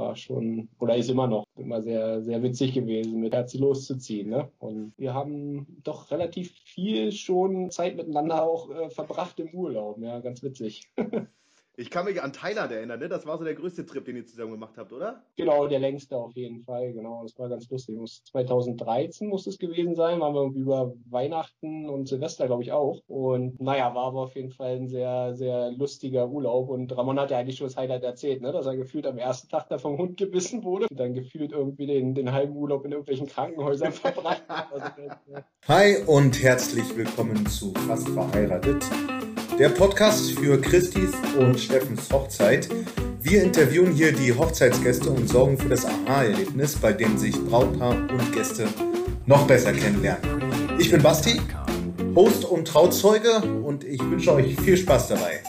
[0.00, 4.30] war schon, oder ist immer noch, immer sehr, sehr witzig gewesen, mit Herz loszuziehen.
[4.30, 4.50] Ne?
[4.58, 9.98] Und wir haben doch relativ viel schon Zeit miteinander auch äh, verbracht im Urlaub.
[10.00, 10.88] Ja, ganz witzig.
[11.76, 13.08] Ich kann mich an Thailand erinnern, ne?
[13.08, 15.22] Das war so der größte Trip, den ihr zusammen gemacht habt, oder?
[15.36, 16.92] Genau, der längste auf jeden Fall.
[16.92, 17.96] Genau, das war ganz lustig.
[18.24, 20.20] 2013 muss es gewesen sein.
[20.20, 23.00] Waren wir über Weihnachten und Silvester, glaube ich, auch.
[23.06, 26.68] Und naja, war aber auf jeden Fall ein sehr, sehr lustiger Urlaub.
[26.68, 28.52] Und Ramon hat ja eigentlich schon das Highlight erzählt, ne?
[28.52, 30.86] dass er gefühlt am ersten Tag da vom Hund gebissen wurde.
[30.90, 34.72] Und dann gefühlt irgendwie den, den halben Urlaub in irgendwelchen Krankenhäusern verbracht hat.
[34.72, 34.86] Also,
[35.68, 38.84] Hi und herzlich willkommen zu Fast verheiratet
[39.60, 42.66] der Podcast für Christis und Steffens Hochzeit.
[43.20, 48.32] Wir interviewen hier die Hochzeitsgäste und sorgen für das Aha-Erlebnis, bei dem sich Brautpaar und
[48.32, 48.66] Gäste
[49.26, 50.78] noch besser kennenlernen.
[50.78, 51.42] Ich bin Basti,
[52.14, 55.42] Host und Trauzeuge und ich wünsche euch viel Spaß dabei.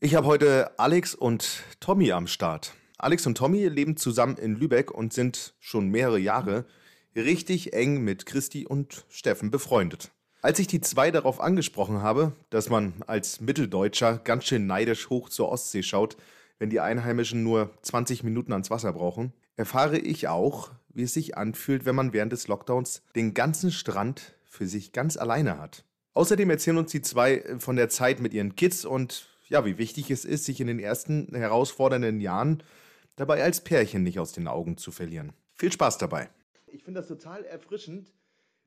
[0.00, 2.72] Ich habe heute Alex und Tommy am Start.
[3.02, 6.66] Alex und Tommy leben zusammen in Lübeck und sind schon mehrere Jahre
[7.16, 10.10] richtig eng mit Christi und Steffen befreundet.
[10.42, 15.30] Als ich die zwei darauf angesprochen habe, dass man als Mitteldeutscher ganz schön neidisch hoch
[15.30, 16.18] zur Ostsee schaut,
[16.58, 21.38] wenn die Einheimischen nur 20 Minuten ans Wasser brauchen, erfahre ich auch, wie es sich
[21.38, 25.84] anfühlt, wenn man während des Lockdowns den ganzen Strand für sich ganz alleine hat.
[26.12, 30.10] Außerdem erzählen uns die zwei von der Zeit mit ihren Kids und ja, wie wichtig
[30.10, 32.62] es ist, sich in den ersten herausfordernden Jahren
[33.20, 35.34] dabei als Pärchen nicht aus den Augen zu verlieren.
[35.54, 36.30] Viel Spaß dabei.
[36.68, 38.14] Ich finde das total erfrischend,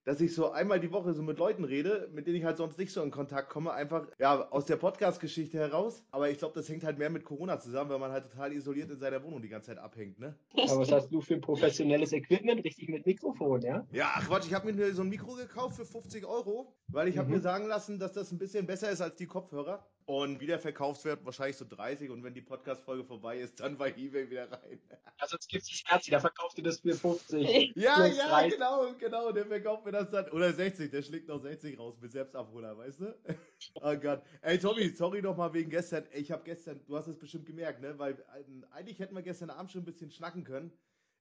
[0.04, 2.78] dass ich so einmal die Woche so mit Leuten rede, mit denen ich halt sonst
[2.78, 6.04] nicht so in Kontakt komme, einfach ja aus der Podcast-Geschichte heraus.
[6.12, 8.92] Aber ich glaube, das hängt halt mehr mit Corona zusammen, weil man halt total isoliert
[8.92, 10.38] in seiner Wohnung die ganze Zeit abhängt, ne?
[10.54, 12.64] Aber was hast du für professionelles Equipment?
[12.64, 13.88] Richtig mit Mikrofon, ja?
[13.92, 17.16] Ja, ach Quatsch, ich habe mir so ein Mikro gekauft für 50 Euro, weil ich
[17.16, 17.20] mhm.
[17.20, 19.88] habe mir sagen lassen, dass das ein bisschen besser ist als die Kopfhörer.
[20.06, 24.52] Und Wiederverkaufswert wahrscheinlich so 30 und wenn die Podcast-Folge vorbei ist, dann bei Ebay wieder
[24.52, 24.80] rein.
[25.22, 27.76] Ja, sonst gibt's die Scherzi, da verkauft ihr das für 50.
[27.76, 28.54] ja, ja, 30.
[28.54, 30.30] genau, genau, der verkauft mir das dann.
[30.32, 33.16] Oder 60, der schlägt noch 60 raus mit Selbstabholer, weißt du?
[33.76, 34.24] oh Gott.
[34.42, 36.06] Ey, Tommy, sorry nochmal wegen gestern.
[36.14, 37.98] Ich habe gestern, du hast es bestimmt gemerkt, ne?
[38.00, 40.74] Weil ähm, eigentlich hätten wir gestern Abend schon ein bisschen schnacken können.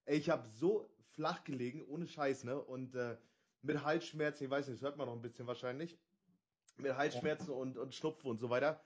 [0.05, 2.59] Ey, ich habe so flach gelegen, ohne Scheiß, ne?
[2.59, 3.15] Und äh,
[3.61, 5.97] mit Halsschmerzen, ich weiß nicht, das hört man noch ein bisschen wahrscheinlich
[6.77, 7.55] mit Halsschmerzen ja.
[7.57, 8.81] und, und Schnupfen und so weiter.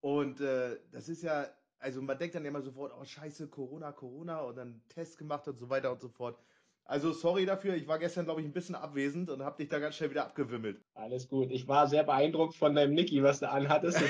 [0.00, 1.46] Und äh, das ist ja,
[1.78, 5.58] also man denkt dann immer sofort, oh scheiße, Corona, Corona und dann Test gemacht und
[5.58, 6.38] so weiter und so fort.
[6.86, 9.78] Also sorry dafür, ich war gestern, glaube ich, ein bisschen abwesend und habe dich da
[9.78, 10.82] ganz schnell wieder abgewimmelt.
[10.94, 11.50] Alles gut.
[11.50, 14.02] Ich war sehr beeindruckt von deinem Niki, was du anhattest.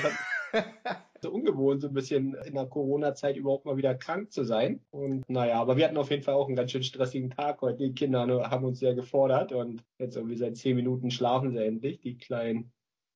[1.21, 4.81] so ungewohnt, so ein bisschen in der Corona-Zeit überhaupt mal wieder krank zu sein.
[4.91, 7.77] Und naja, aber wir hatten auf jeden Fall auch einen ganz schön stressigen Tag heute.
[7.77, 11.63] Die Kinder ne, haben uns sehr gefordert und jetzt irgendwie seit zehn Minuten schlafen sie
[11.63, 12.73] endlich, die kleinen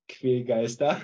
[0.09, 1.01] Quälgeister.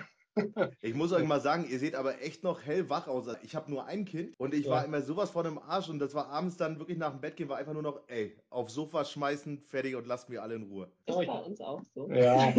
[0.82, 3.28] Ich muss euch mal sagen, ihr seht aber echt noch hellwach aus.
[3.44, 4.72] Ich habe nur ein Kind und ich ja.
[4.72, 7.38] war immer sowas vor dem Arsch und das war abends dann wirklich nach dem Bett
[7.38, 10.64] gehen, war einfach nur noch, ey, aufs Sofa schmeißen, fertig und lasst mir alle in
[10.64, 10.92] Ruhe.
[11.06, 12.10] Das bei uns auch so.
[12.16, 12.54] Ja,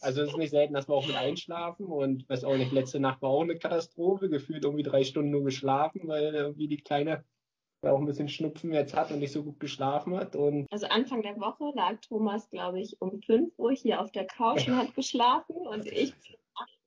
[0.00, 3.00] also es ist nicht selten, dass wir auch mit einschlafen und weiß auch nicht, letzte
[3.00, 7.24] Nacht war auch eine Katastrophe, gefühlt irgendwie drei Stunden nur geschlafen, weil irgendwie die Kleine
[7.92, 10.36] auch ein bisschen Schnupfen jetzt hat und nicht so gut geschlafen hat.
[10.36, 14.26] Und also Anfang der Woche lag Thomas, glaube ich, um 5 Uhr hier auf der
[14.26, 16.12] Couch und hat geschlafen und ich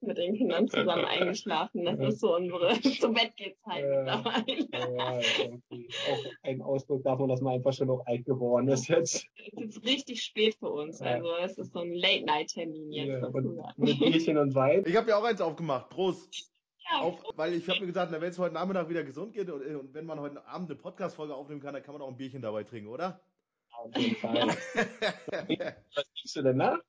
[0.02, 1.84] mit den Kindern zusammen eingeschlafen.
[1.84, 4.68] Das ist so unsere zu Bett geht Zeit äh, mittlerweile.
[4.72, 5.18] Ja,
[6.12, 9.26] auch ein Ausdruck davon, dass man einfach schon noch alt geworden ist jetzt.
[9.56, 11.00] Es ist richtig spät für uns.
[11.00, 13.22] Also es ist so ein Late-Night-Termin jetzt.
[13.22, 14.84] Ja, mit Bierchen und Wein.
[14.86, 15.90] Ich habe ja auch eins aufgemacht.
[15.90, 16.50] Prost.
[16.92, 19.94] Auf, weil ich habe mir gesagt, wenn es heute Nachmittag wieder gesund geht und, und,
[19.94, 22.64] wenn man heute Abend eine Podcast-Folge aufnehmen kann, dann kann man auch ein Bierchen dabei
[22.64, 23.20] trinken, oder?
[23.72, 24.48] Auf jeden Fall.
[25.94, 26.80] Was liegst du denn nach?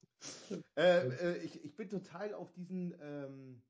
[0.76, 3.62] Äh, äh, ich, ich bin total auf diesen, ähm,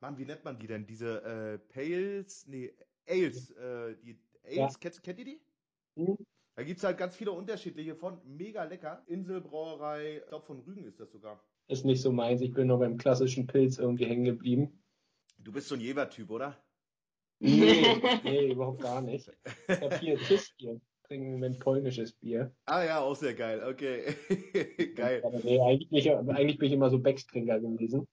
[0.00, 0.86] Mann, wie nennt man die denn?
[0.86, 2.72] Diese äh, Pales, nee,
[3.08, 4.68] Ales, äh, die Ales, ja.
[4.80, 5.40] kennt, kennt ihr die?
[5.96, 6.18] Mhm.
[6.54, 9.02] Da gibt es halt ganz viele unterschiedliche von, mega lecker.
[9.06, 11.42] Inselbrauerei, ich glaube von Rügen ist das sogar.
[11.68, 14.81] Ist nicht so meins, ich bin noch beim klassischen Pilz irgendwie hängen geblieben.
[15.44, 16.56] Du bist so ein Jever-Typ, oder?
[17.40, 19.30] Nee, nee, überhaupt gar nicht.
[19.68, 20.80] Ich habe hier Tischbier.
[21.04, 22.54] Trinken Moment polnisches Bier.
[22.64, 23.62] Ah ja, auch sehr geil.
[23.68, 24.14] Okay.
[24.94, 25.22] geil.
[25.42, 28.06] Nee, eigentlich, bin ich, eigentlich bin ich immer so Becks-Trinker gewesen.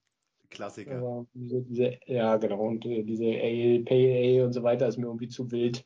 [0.49, 0.97] Klassiker.
[0.97, 2.61] Aber diese, diese, ja, genau.
[2.61, 5.85] Und äh, diese Ale, Pale Ale und so weiter ist mir irgendwie zu wild.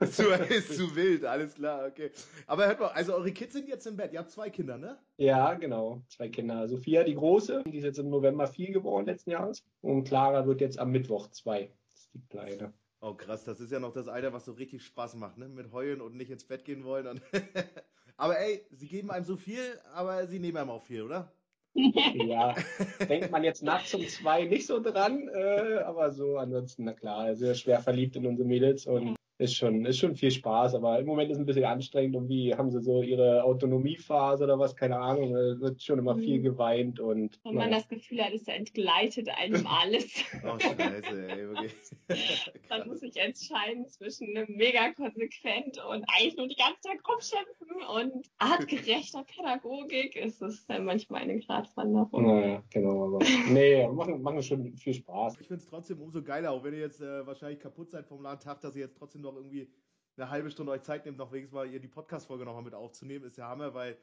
[0.12, 2.10] zu, ist zu wild, alles klar, okay.
[2.46, 4.12] Aber hört mal, also eure Kids sind jetzt im Bett.
[4.12, 4.96] Ihr habt zwei Kinder, ne?
[5.16, 6.02] Ja, genau.
[6.08, 6.68] Zwei Kinder.
[6.68, 9.64] Sophia, die große, die ist jetzt im November vier geworden letzten Jahres.
[9.80, 11.70] Und Clara wird jetzt am Mittwoch zwei.
[11.90, 12.72] Das ist die Kleine.
[13.00, 15.48] Oh krass, das ist ja noch das Alter, was so richtig Spaß macht, ne?
[15.48, 17.20] Mit heulen und nicht ins Bett gehen wollen.
[18.16, 19.60] Aber ey, sie geben einem so viel,
[19.94, 21.32] aber sie nehmen einem auch viel, oder?
[21.74, 22.56] ja,
[23.08, 27.36] denkt man jetzt nachts um zwei nicht so dran, äh, aber so ansonsten, na klar,
[27.36, 31.06] sehr schwer verliebt in unsere Mädels und ist schon, ist schon viel Spaß, aber im
[31.06, 32.14] Moment ist es ein bisschen anstrengend.
[32.16, 35.34] Irgendwie haben sie so ihre Autonomiephase oder was, keine Ahnung.
[35.34, 36.42] Es wird schon immer viel mhm.
[36.42, 37.38] geweint und.
[37.44, 40.06] Wenn man das Gefühl hat, es entgleitet einem alles.
[40.44, 41.72] oh, scheiße, ey, wirklich.
[42.68, 47.68] man muss sich entscheiden zwischen einem mega konsequent und eigentlich nur die ganze Zeit rumschimpfen
[47.94, 52.26] und artgerechter Pädagogik ist es dann manchmal eine Gratwanderung.
[52.26, 53.18] Naja, genau, aber
[53.50, 55.40] nee, machen, machen schon viel Spaß.
[55.40, 58.20] Ich finde es trotzdem umso geiler, auch wenn ihr jetzt äh, wahrscheinlich kaputt seid vom
[58.20, 59.70] langen Tag, dass ihr jetzt trotzdem noch irgendwie
[60.16, 63.24] eine halbe Stunde euch Zeit nehmt, noch wenigstens mal ihr die Podcast-Folge nochmal mit aufzunehmen,
[63.24, 63.96] ist ja Hammer, weil,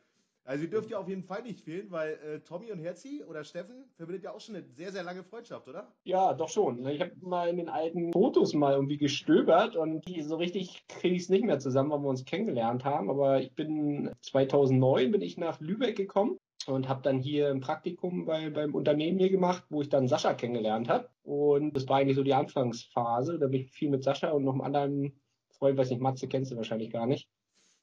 [0.43, 3.43] also ihr dürft ja auf jeden Fall nicht fehlen, weil äh, Tommy und Herzi oder
[3.43, 5.93] Steffen verbindet ja auch schon eine sehr, sehr lange Freundschaft, oder?
[6.03, 6.85] Ja, doch schon.
[6.87, 11.23] Ich habe mal in den alten Fotos mal irgendwie gestöbert und so richtig kriege ich
[11.23, 15.37] es nicht mehr zusammen, weil wir uns kennengelernt haben, aber ich bin 2009 bin ich
[15.37, 19.81] nach Lübeck gekommen und habe dann hier ein Praktikum bei, beim Unternehmen hier gemacht, wo
[19.81, 21.09] ich dann Sascha kennengelernt habe.
[21.23, 23.39] Und das war eigentlich so die Anfangsphase.
[23.39, 26.51] Da bin ich viel mit Sascha und noch einem anderen Freund, weiß nicht, Matze kennst
[26.51, 27.29] du wahrscheinlich gar nicht.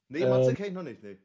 [0.09, 1.17] Nee, Matze äh, kenne ich noch nicht, nee.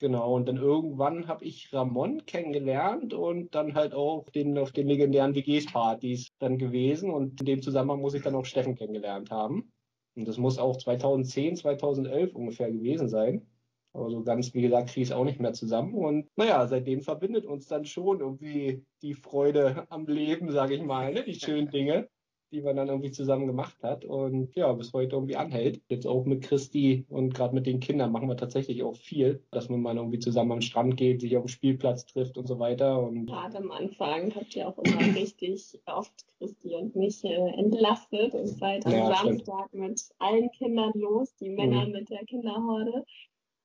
[0.00, 4.88] Genau, und dann irgendwann habe ich Ramon kennengelernt und dann halt auch den, auf den
[4.88, 7.10] legendären WGs-Partys dann gewesen.
[7.10, 9.70] Und in dem Zusammenhang muss ich dann auch Steffen kennengelernt haben.
[10.16, 13.46] Und das muss auch 2010, 2011 ungefähr gewesen sein.
[13.92, 15.94] Aber so ganz, wie gesagt, kriege ich es auch nicht mehr zusammen.
[15.94, 21.12] Und naja, seitdem verbindet uns dann schon irgendwie die Freude am Leben, sage ich mal,
[21.12, 21.24] ne?
[21.24, 22.08] die schönen Dinge,
[22.52, 24.04] die man dann irgendwie zusammen gemacht hat.
[24.04, 25.82] Und ja, bis heute irgendwie anhält.
[25.88, 29.68] Jetzt auch mit Christi und gerade mit den Kindern machen wir tatsächlich auch viel, dass
[29.68, 33.00] man mal irgendwie zusammen am Strand geht, sich auf dem Spielplatz trifft und so weiter.
[33.02, 38.34] Und gerade am Anfang habt ihr auch immer richtig oft Christi und mich äh, entlastet
[38.34, 39.88] und seid am ja, Samstag stimmt.
[39.88, 41.92] mit allen Kindern los, die Männer mhm.
[41.92, 43.04] mit der Kinderhorde.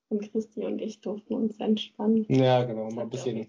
[0.10, 2.26] Und Christi und ich durften uns entspannen.
[2.30, 2.90] Ja, genau.
[2.92, 3.48] Mal ein bisschen,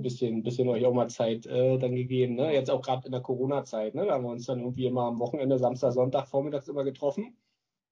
[0.00, 2.34] bisschen, bisschen euch auch mal Zeit äh, dann gegeben.
[2.34, 2.52] Ne?
[2.54, 3.94] Jetzt auch gerade in der Corona-Zeit.
[3.94, 4.06] Ne?
[4.06, 7.36] Da haben wir uns dann irgendwie immer am Wochenende, Samstag, Sonntag, vormittags immer getroffen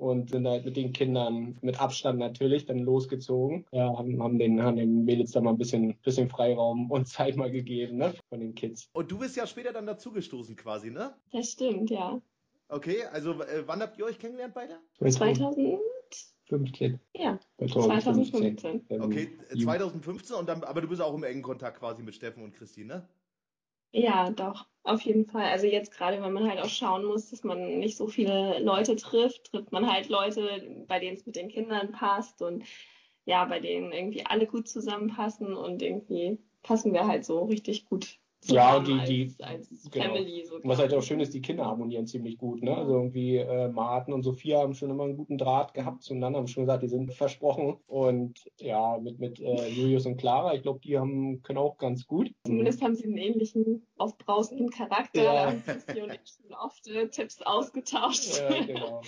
[0.00, 3.66] und sind halt mit den Kindern mit Abstand natürlich dann losgezogen.
[3.70, 7.36] Ja, haben, haben den, haben den Mädels da mal ein bisschen, bisschen Freiraum und Zeit
[7.36, 8.88] mal gegeben, ne, von den Kids.
[8.92, 11.14] Und du bist ja später dann dazugestoßen quasi, ne?
[11.32, 12.20] Das stimmt, ja.
[12.68, 14.78] Okay, also äh, wann habt ihr euch kennengelernt beide?
[14.98, 15.78] 2000.
[16.50, 17.00] 15.
[17.14, 18.84] Ja, 2015.
[18.88, 22.52] Okay, 2015 und dann, aber du bist auch im engen Kontakt quasi mit Steffen und
[22.52, 23.08] Christine, ne?
[23.92, 25.44] Ja, doch, auf jeden Fall.
[25.44, 28.94] Also jetzt gerade, wenn man halt auch schauen muss, dass man nicht so viele Leute
[28.96, 32.64] trifft, trifft man halt Leute, bei denen es mit den Kindern passt und
[33.24, 38.18] ja, bei denen irgendwie alle gut zusammenpassen und irgendwie passen wir halt so richtig gut
[38.44, 40.06] ja, und die, die als, als genau.
[40.06, 42.62] Family so Was halt auch schön ist, die Kinder harmonieren ziemlich gut.
[42.62, 42.74] Ne?
[42.74, 46.48] Also irgendwie äh, Martin und Sophia haben schon immer einen guten Draht gehabt zueinander, haben
[46.48, 47.76] schon gesagt, die sind versprochen.
[47.86, 52.06] Und ja, mit, mit äh, Julius und Clara, ich glaube, die haben, können auch ganz
[52.06, 52.32] gut.
[52.46, 55.22] Zumindest haben sie einen ähnlichen aufbrausenden Charakter.
[55.22, 55.32] Ja.
[55.32, 55.62] Da haben
[56.02, 58.38] und ich schon oft äh, Tipps ausgetauscht.
[58.38, 59.02] Ja, genau.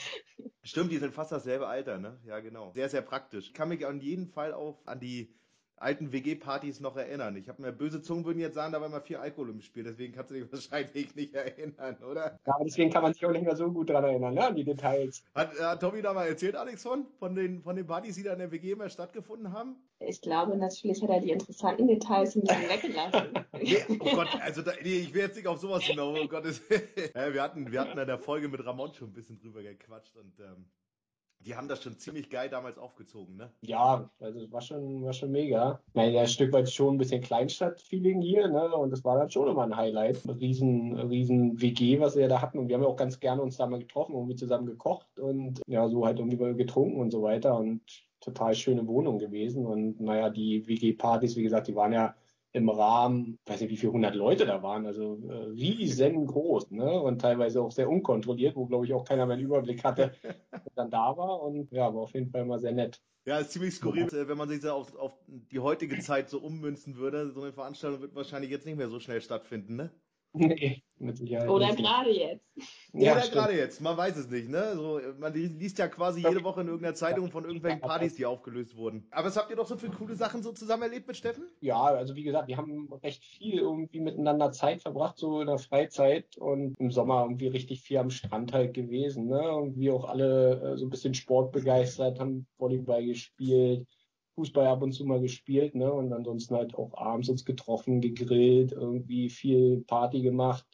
[0.62, 2.20] Stimmt, die sind fast dasselbe Alter, ne?
[2.26, 2.70] Ja, genau.
[2.72, 3.46] Sehr, sehr praktisch.
[3.46, 5.32] Ich kann mich an jeden Fall auch an die
[5.82, 7.36] alten WG-Partys noch erinnern.
[7.36, 9.84] Ich habe mir böse Zungen würden jetzt sagen, da war immer viel Alkohol im Spiel,
[9.84, 12.38] deswegen kannst du dich wahrscheinlich nicht erinnern, oder?
[12.46, 14.56] Ja, aber deswegen kann man sich auch nicht mehr so gut daran erinnern, ne, an
[14.56, 15.24] die Details.
[15.34, 18.32] Hat, hat Tommy da mal erzählt, Alex, von, von den, von den Partys, die da
[18.32, 19.76] in der WG immer stattgefunden haben?
[20.00, 23.28] Ich glaube, natürlich hat er die interessanten Details ein bisschen weggelassen.
[23.60, 26.44] nee, oh Gott, also da, nee, ich will jetzt nicht auf sowas hinaus, oh Gott.
[27.14, 30.38] wir, hatten, wir hatten in der Folge mit Ramon schon ein bisschen drüber gequatscht und
[30.40, 30.66] ähm,
[31.44, 33.50] die haben das schon ziemlich geil damals aufgezogen, ne?
[33.62, 35.80] Ja, also war schon, war schon mega.
[35.88, 38.74] Ich meine, ja, ein Stück weit schon ein bisschen Kleinstadt-Feeling hier, ne?
[38.74, 40.20] Und das war dann schon immer ein Highlight.
[40.40, 42.58] Riesen, riesen WG, was wir da hatten.
[42.58, 45.60] Und wir haben ja auch ganz gerne uns da mal getroffen, irgendwie zusammen gekocht und
[45.66, 47.56] ja, so halt irgendwie getrunken und so weiter.
[47.56, 47.82] Und
[48.20, 49.66] total schöne Wohnung gewesen.
[49.66, 52.14] Und naja, die WG-Partys, wie gesagt, die waren ja
[52.52, 57.00] im Rahmen, weiß nicht, wie viele hundert Leute da waren, also äh, riesengroß, ne?
[57.00, 60.62] Und teilweise auch sehr unkontrolliert, wo, glaube ich, auch keiner mehr einen Überblick hatte, wer
[60.74, 61.42] dann da war.
[61.42, 63.00] Und ja, war auf jeden Fall immer sehr nett.
[63.24, 66.40] Ja, ist ziemlich skurril, äh, wenn man sich da auf, auf die heutige Zeit so
[66.40, 67.30] ummünzen würde.
[67.30, 69.90] So eine Veranstaltung wird wahrscheinlich jetzt nicht mehr so schnell stattfinden, ne?
[70.34, 71.48] Nee, mit Sicherheit.
[71.48, 72.46] Oder gerade jetzt.
[72.94, 74.74] Ja, Oder gerade jetzt, man weiß es nicht, ne?
[74.74, 78.76] So, man liest ja quasi jede Woche in irgendeiner Zeitung von irgendwelchen Partys, die aufgelöst
[78.76, 79.06] wurden.
[79.10, 81.44] Aber was habt ihr doch so für coole Sachen so zusammen erlebt mit Steffen?
[81.60, 85.58] Ja, also wie gesagt, wir haben recht viel irgendwie miteinander Zeit verbracht, so in der
[85.58, 89.54] Freizeit und im Sommer irgendwie richtig viel am Strand halt gewesen, ne?
[89.54, 93.86] Und wir auch alle äh, so ein bisschen sportbegeistert, haben Volleyball gespielt
[94.34, 95.92] Fußball ab und zu mal gespielt, ne?
[95.92, 100.66] Und ansonsten halt auch abends uns getroffen, gegrillt, irgendwie viel Party gemacht,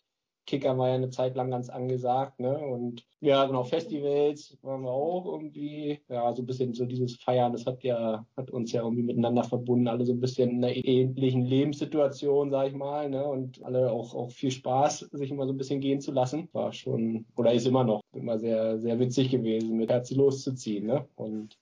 [0.49, 2.57] Kicker war ja eine Zeit lang ganz angesagt, ne?
[2.59, 7.53] Und ja, genau, Festivals waren wir auch irgendwie, ja, so ein bisschen so dieses Feiern,
[7.53, 10.75] das hat ja, hat uns ja irgendwie miteinander verbunden, alle so ein bisschen in einer
[10.75, 13.27] ähnlichen Lebenssituation, sag ich mal, ne?
[13.27, 16.49] Und alle auch, auch viel Spaß, sich immer so ein bisschen gehen zu lassen.
[16.53, 21.07] War schon, oder ist immer noch, immer sehr, sehr witzig gewesen, mit Herz loszuziehen, ne?
[21.17, 21.59] Und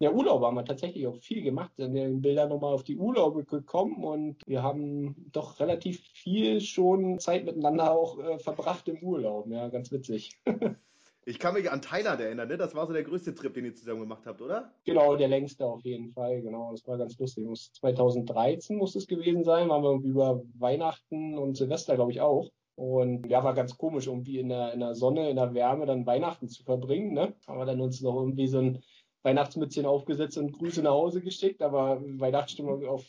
[0.00, 1.72] ja, Urlaub haben wir tatsächlich auch viel gemacht.
[1.76, 6.62] Sind ja in Bildern nochmal auf die Urlaube gekommen und wir haben doch relativ viel
[6.62, 9.46] schon Zeit miteinander auch äh, verbracht im Urlaub.
[9.48, 10.40] Ja, ganz witzig.
[11.26, 12.56] Ich kann mich an Thailand erinnern, ne?
[12.56, 14.72] Das war so der größte Trip, den ihr zusammen gemacht habt, oder?
[14.84, 16.40] Genau, der längste auf jeden Fall.
[16.40, 17.46] Genau, das war ganz lustig.
[17.74, 19.68] 2013 muss es gewesen sein.
[19.68, 22.50] Waren wir über Weihnachten und Silvester, glaube ich, auch.
[22.74, 26.06] Und ja, war ganz komisch, irgendwie in der, in der Sonne, in der Wärme dann
[26.06, 27.12] Weihnachten zu verbringen.
[27.12, 27.34] Ne?
[27.46, 28.82] Haben wir dann uns noch irgendwie so ein
[29.22, 33.04] Weihnachtsmützchen aufgesetzt und Grüße nach Hause geschickt, aber Weihnachtsstimmung auf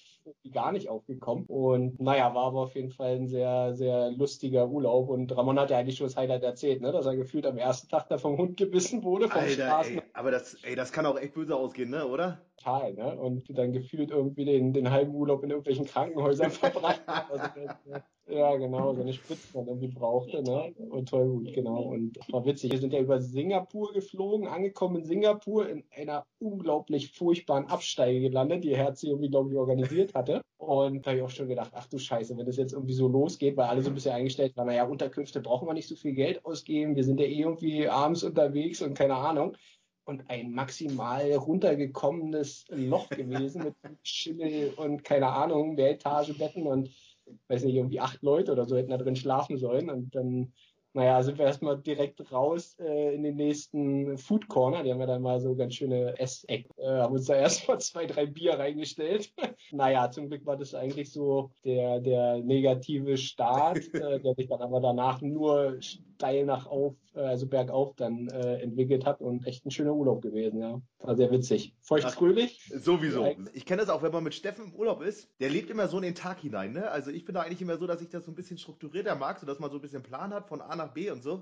[0.51, 1.45] gar nicht aufgekommen.
[1.45, 5.09] Und naja, war aber auf jeden Fall ein sehr, sehr lustiger Urlaub.
[5.09, 6.91] Und Ramon hat ja eigentlich schon das Highlight erzählt, ne?
[6.91, 9.29] dass er gefühlt am ersten Tag da vom Hund gebissen wurde.
[9.29, 9.97] Vom Alter, Straßen.
[9.97, 12.07] Ey, aber das, ey, das kann auch echt böse ausgehen, ne?
[12.07, 12.41] oder?
[12.57, 13.19] Total, ne?
[13.19, 17.01] Und dann gefühlt irgendwie den, den halben Urlaub in irgendwelchen Krankenhäusern verbracht.
[17.07, 17.45] also,
[18.27, 20.73] ja, genau, so eine Spritze dann irgendwie brauchte, ne?
[20.89, 21.81] Und toll gut, genau.
[21.81, 22.71] Und war witzig.
[22.71, 28.63] Wir sind ja über Singapur geflogen, angekommen in Singapur in einer unglaublich furchtbaren Absteige gelandet,
[28.63, 30.41] die Herz irgendwie, glaube ich, organisiert hatte.
[30.57, 33.07] Und da habe ich auch schon gedacht, ach du Scheiße, wenn das jetzt irgendwie so
[33.07, 36.13] losgeht, weil alle so ein bisschen eingestellt waren, naja, Unterkünfte brauchen wir nicht so viel
[36.13, 39.55] Geld ausgeben, wir sind ja eh irgendwie abends unterwegs und keine Ahnung
[40.05, 46.89] und ein maximal runtergekommenes Loch gewesen mit Schimmel und keine Ahnung, Mehretagebetten und
[47.47, 49.89] weiß nicht, irgendwie acht Leute oder so hätten da drin schlafen sollen.
[49.89, 50.53] Und dann
[50.93, 54.83] naja, sind wir erstmal direkt raus äh, in den nächsten Food Corner.
[54.83, 56.67] Die haben wir dann mal so ganz schöne Esseck.
[56.77, 59.33] Äh, haben uns da erstmal zwei, drei Bier reingestellt.
[59.71, 64.61] naja, zum Glück war das eigentlich so der, der negative Start, äh, der sich dann
[64.61, 65.77] aber danach nur
[66.21, 70.21] steil nach auf, äh, also bergauf dann äh, entwickelt hat und echt ein schöner Urlaub
[70.21, 70.79] gewesen, ja.
[70.99, 71.73] War sehr witzig.
[71.81, 72.71] Feuchtfröhlich.
[72.75, 73.35] Sowieso.
[73.53, 75.29] Ich kenne das auch, wenn man mit Steffen im Urlaub ist.
[75.39, 76.91] Der lebt immer so in den Tag hinein, ne?
[76.91, 79.39] Also ich bin da eigentlich immer so, dass ich das so ein bisschen strukturierter mag,
[79.39, 81.41] so dass man so ein bisschen Plan hat von A nach B und so.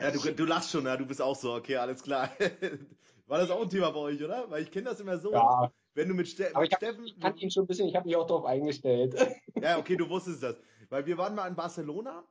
[0.00, 2.30] Ja, du, du lachst schon, ja, du bist auch so, okay, alles klar.
[3.26, 4.50] War das auch ein Thema bei euch, oder?
[4.50, 5.32] Weil ich kenne das immer so.
[5.32, 5.72] Ja.
[5.94, 7.06] Wenn du mit, Ste Aber mit ich Steffen.
[7.06, 9.14] Ich kannte ihn schon ein bisschen, ich habe mich auch darauf eingestellt.
[9.60, 10.56] Ja, okay, du wusstest das.
[10.90, 12.24] Weil wir waren mal in Barcelona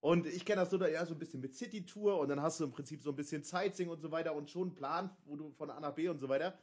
[0.00, 2.58] und ich kenne das so, da ja so ein bisschen mit City-Tour und dann hast
[2.58, 5.36] du im Prinzip so ein bisschen Sightseeing und so weiter und schon einen Plan, wo
[5.36, 6.54] du von A nach B und so weiter.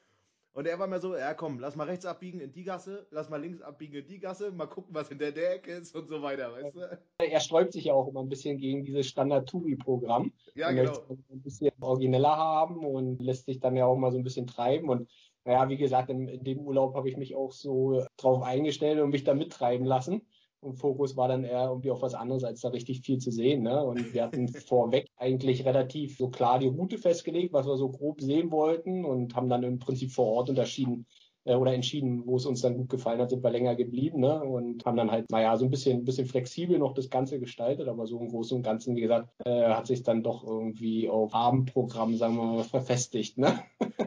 [0.53, 3.29] Und er war mir so, ja komm, lass mal rechts abbiegen in die Gasse, lass
[3.29, 6.23] mal links abbiegen in die Gasse, mal gucken, was in der, Ecke ist und so
[6.23, 6.99] weiter, weißt du?
[7.19, 10.33] Er sträubt sich ja auch immer ein bisschen gegen dieses Standard-Touri-Programm.
[10.55, 10.93] Ja, genau.
[10.93, 14.47] Möchte ein bisschen origineller haben und lässt sich dann ja auch mal so ein bisschen
[14.47, 15.07] treiben und
[15.45, 19.11] naja, wie gesagt, in, in dem Urlaub habe ich mich auch so drauf eingestellt und
[19.11, 20.27] mich da mittreiben lassen.
[20.59, 23.63] Und Fokus war dann eher irgendwie auf was anderes, als da richtig viel zu sehen.
[23.63, 23.83] Ne?
[23.83, 28.21] Und wir hatten vorweg eigentlich relativ so klar die Route festgelegt, was wir so grob
[28.21, 31.05] sehen wollten und haben dann im Prinzip vor Ort unterschieden
[31.47, 34.43] äh, oder entschieden, wo es uns dann gut gefallen hat, sind wir länger geblieben ne?
[34.43, 38.07] und haben dann halt, naja, so ein bisschen, bisschen flexibel noch das Ganze gestaltet, aber
[38.07, 42.15] so im Großen und Ganzen, wie gesagt, äh, hat sich dann doch irgendwie auf Abendprogramm,
[42.15, 43.37] sagen wir mal, verfestigt.
[43.37, 43.59] Ne?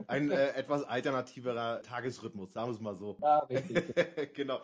[0.08, 3.16] Ein äh, etwas alternativerer Tagesrhythmus, sagen wir es mal so.
[3.22, 3.84] Ja, richtig.
[4.34, 4.58] genau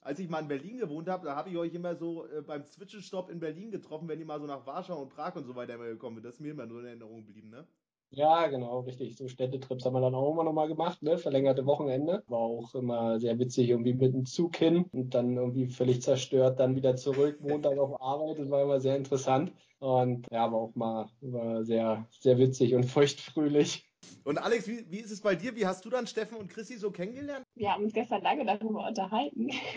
[0.00, 2.64] als ich mal in Berlin gewohnt habe, da habe ich euch immer so äh, beim
[2.64, 5.76] Zwischenstopp in Berlin getroffen, wenn ihr mal so nach Warschau und Prag und so weiter
[5.78, 6.24] gekommen seid.
[6.24, 7.66] Das ist mir immer nur in Erinnerung geblieben, ne?
[8.12, 9.16] Ja, genau, richtig.
[9.16, 11.16] So Städtetrips haben wir dann auch immer nochmal gemacht, ne?
[11.16, 12.24] Verlängerte Wochenende.
[12.26, 16.58] War auch immer sehr witzig, irgendwie mit dem Zug hin und dann irgendwie völlig zerstört,
[16.58, 18.40] dann wieder zurück, Montag auf Arbeit.
[18.40, 19.52] Das war immer sehr interessant.
[19.78, 23.88] Und ja, war auch mal war sehr, sehr witzig und feuchtfröhlich.
[24.24, 25.54] Und Alex, wie, wie ist es bei dir?
[25.54, 27.44] Wie hast du dann Steffen und Chrissy so kennengelernt?
[27.54, 29.50] Wir haben uns gestern lange darüber unterhalten.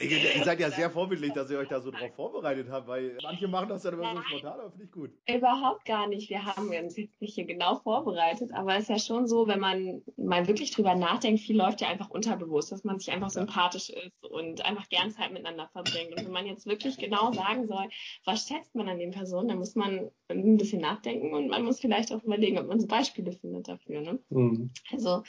[0.00, 3.46] ihr seid ja sehr vorbildlich, dass ihr euch da so drauf vorbereitet habt, weil manche
[3.46, 5.10] machen das dann immer so spontan, aber finde ich gut.
[5.28, 6.30] Überhaupt gar nicht.
[6.30, 9.60] Wir haben uns jetzt nicht hier genau vorbereitet, aber es ist ja schon so, wenn
[9.60, 13.90] man mal wirklich drüber nachdenkt, viel läuft ja einfach unterbewusst, dass man sich einfach sympathisch
[13.90, 16.12] ist und einfach gern Zeit miteinander verbringt.
[16.12, 17.88] Und wenn man jetzt wirklich genau sagen soll,
[18.24, 21.80] was schätzt man an den Personen, dann muss man ein bisschen nachdenken und man muss
[21.80, 24.00] vielleicht auch überlegen, ob man so Beispiele findet dafür.
[24.00, 24.18] Ne?
[24.30, 24.70] Mhm.
[24.92, 25.22] Also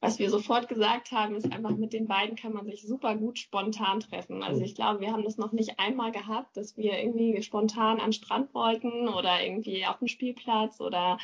[0.00, 3.38] was wir sofort gesagt haben, ist einfach, mit den beiden kann man sich super gut
[3.38, 4.42] spontan treffen.
[4.42, 8.14] Also ich glaube, wir haben das noch nicht einmal gehabt, dass wir irgendwie spontan an
[8.14, 11.18] Strand wollten oder irgendwie auf dem Spielplatz oder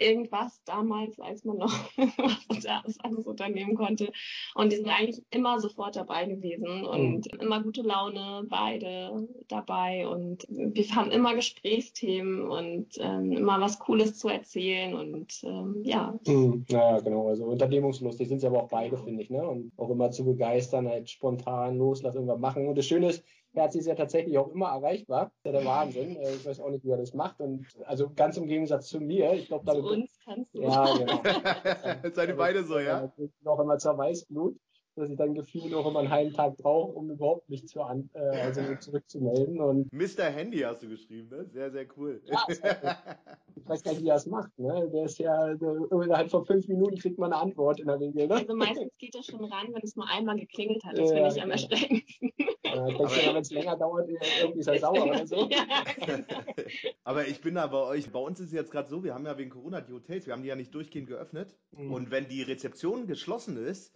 [0.00, 1.72] irgendwas damals, als man noch
[2.48, 4.10] was anderes unternehmen konnte.
[4.54, 7.40] Und die sind eigentlich immer sofort dabei gewesen und mhm.
[7.40, 10.08] immer gute Laune, beide dabei.
[10.08, 16.18] Und wir haben immer Gesprächsthemen und ähm, immer was Cooles zu erzählen und ähm, ja.
[16.26, 16.64] Mhm.
[16.68, 17.28] Ja, genau.
[17.28, 19.30] Also unternehmungslustig sind sie aber auch beide, finde ich.
[19.30, 19.46] Ne?
[19.46, 22.66] Und auch immer zu begeistern, halt spontan los, lass irgendwas machen.
[22.66, 25.24] Und das Schöne ist, Herz ist ja tatsächlich auch immer erreichbar.
[25.24, 26.16] Das ist ja der Wahnsinn.
[26.16, 27.40] Äh, ich weiß auch nicht, wie er das macht.
[27.40, 29.32] Und also ganz im Gegensatz zu mir.
[29.32, 30.62] Ich glaube, Zu uns kannst du.
[30.62, 31.22] Ja, genau.
[32.14, 33.12] Seid ihr beide so, ja?
[33.42, 34.56] Noch immer zur Weißblut,
[35.00, 38.10] dass ich dann gefühlt noch immer einen halben Tag brauche, um überhaupt mich zu an,
[38.14, 39.60] äh, also zurückzumelden.
[39.60, 40.24] Und Mr.
[40.24, 41.46] Handy hast du geschrieben, ne?
[41.52, 42.20] Sehr, sehr cool.
[42.24, 44.56] Ja, ich weiß gar nicht, wie er das macht.
[44.58, 44.88] Ne?
[44.92, 48.26] Der ist ja, innerhalb von fünf Minuten kriegt man eine Antwort in der Regel.
[48.26, 48.34] Ne?
[48.34, 50.96] Also meistens geht er schon ran, wenn es nur einmal geklingelt hat.
[50.96, 51.52] Ja, Das finde ich am genau.
[51.52, 52.32] erschreckendsten.
[52.64, 55.48] Ja, wenn es länger dauert, irgendwie ist er sauer oder so.
[55.48, 55.64] Ja,
[56.04, 56.24] genau.
[57.04, 58.10] Aber ich bin da bei euch.
[58.10, 60.34] Bei uns ist es jetzt gerade so, wir haben ja wegen Corona die Hotels, wir
[60.34, 61.56] haben die ja nicht durchgehend geöffnet.
[61.72, 61.92] Mhm.
[61.92, 63.92] Und wenn die Rezeption geschlossen ist,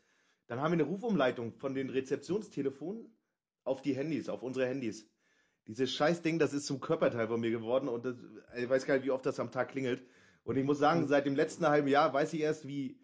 [0.46, 3.06] dann haben wir eine Rufumleitung von den Rezeptionstelefonen
[3.64, 5.08] auf die Handys, auf unsere Handys.
[5.66, 8.16] Dieses Scheißding, das ist zum Körperteil von mir geworden und das,
[8.56, 10.02] ich weiß gar nicht, wie oft das am Tag klingelt.
[10.44, 11.08] Und ich muss sagen, Mhm.
[11.08, 12.98] seit dem letzten halben Jahr weiß ich erst, wie,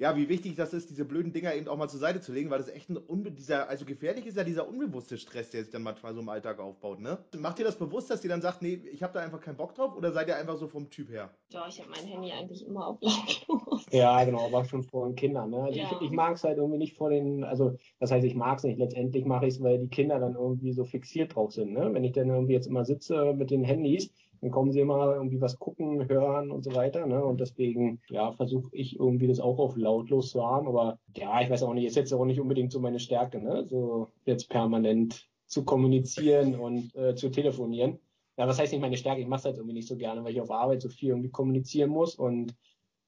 [0.00, 2.48] ja, wie wichtig das ist, diese blöden Dinger eben auch mal zur Seite zu legen,
[2.48, 5.70] weil das echt ein unbe dieser, also gefährlich ist ja dieser unbewusste Stress, der sich
[5.70, 7.18] dann manchmal so im Alltag aufbaut, ne?
[7.36, 9.74] Macht ihr das bewusst, dass ihr dann sagt, nee, ich habe da einfach keinen Bock
[9.74, 11.30] drauf oder seid ihr einfach so vom Typ her?
[11.52, 13.84] Doch, ich habe mein Handy eigentlich immer auf lautlos.
[13.92, 15.50] Ja, genau, aber schon vor den Kindern.
[15.50, 15.64] Ne?
[15.64, 15.90] Also Ja.
[16.00, 18.64] ich, ich mag es halt irgendwie nicht vor den, also das heißt, ich mag es
[18.64, 18.78] nicht.
[18.78, 21.72] Letztendlich mache ich es, weil die Kinder dann irgendwie so fixiert drauf sind.
[21.72, 21.90] Ne?
[21.92, 25.40] Wenn ich dann irgendwie jetzt immer sitze mit den Handys, dann kommen sie immer irgendwie
[25.40, 27.06] was gucken, hören und so weiter.
[27.06, 27.22] Ne?
[27.22, 30.66] Und deswegen, ja, versuche ich irgendwie das auch auf lautlos zu haben.
[30.66, 33.66] Aber ja, ich weiß auch nicht, ist jetzt auch nicht unbedingt so meine Stärke, ne?
[33.66, 37.98] So jetzt permanent zu kommunizieren und äh, zu telefonieren.
[38.38, 39.20] Ja, was heißt nicht meine Stärke?
[39.20, 41.30] Ich mache es halt irgendwie nicht so gerne, weil ich auf Arbeit so viel irgendwie
[41.30, 42.54] kommunizieren muss und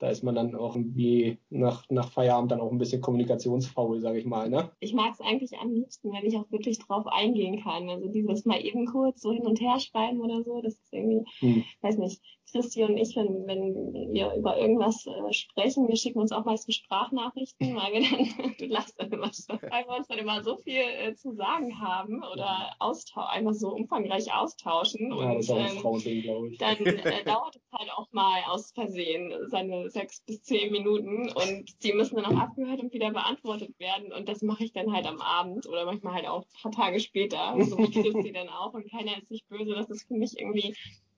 [0.03, 4.19] da ist man dann auch irgendwie nach, nach Feierabend dann auch ein bisschen kommunikationsfaul, sage
[4.19, 4.73] ich mal, ne?
[4.81, 7.89] Ich mag es eigentlich am liebsten, wenn ich auch wirklich drauf eingehen kann.
[7.89, 11.25] Also dieses mal eben kurz so hin und her schreiben oder so, das ist irgendwie,
[11.39, 11.63] Hm.
[11.83, 16.33] weiß nicht, Christi und ich, wenn, wenn wir über irgendwas äh, sprechen, wir schicken uns
[16.33, 20.19] auch meistens Sprachnachrichten, weil wir dann, du lachst dann immer schon, weil wir uns dann
[20.19, 25.37] immer so viel äh, zu sagen haben oder austau einfach so umfangreich austauschen Ja, und
[25.37, 26.59] das ist auch ein ähm, Frauending, glaube ich.
[26.59, 31.83] dann äh, dauert es halt auch mal aus Versehen seine sechs bis zehn Minuten und
[31.85, 35.07] die müssen dann auch abgehört und wieder beantwortet werden und das mache ich dann halt
[35.07, 38.75] am Abend oder manchmal halt auch ein paar Tage später, so wie Christi dann auch
[38.75, 40.75] und keiner ist sich böse, das ist für mich irgendwie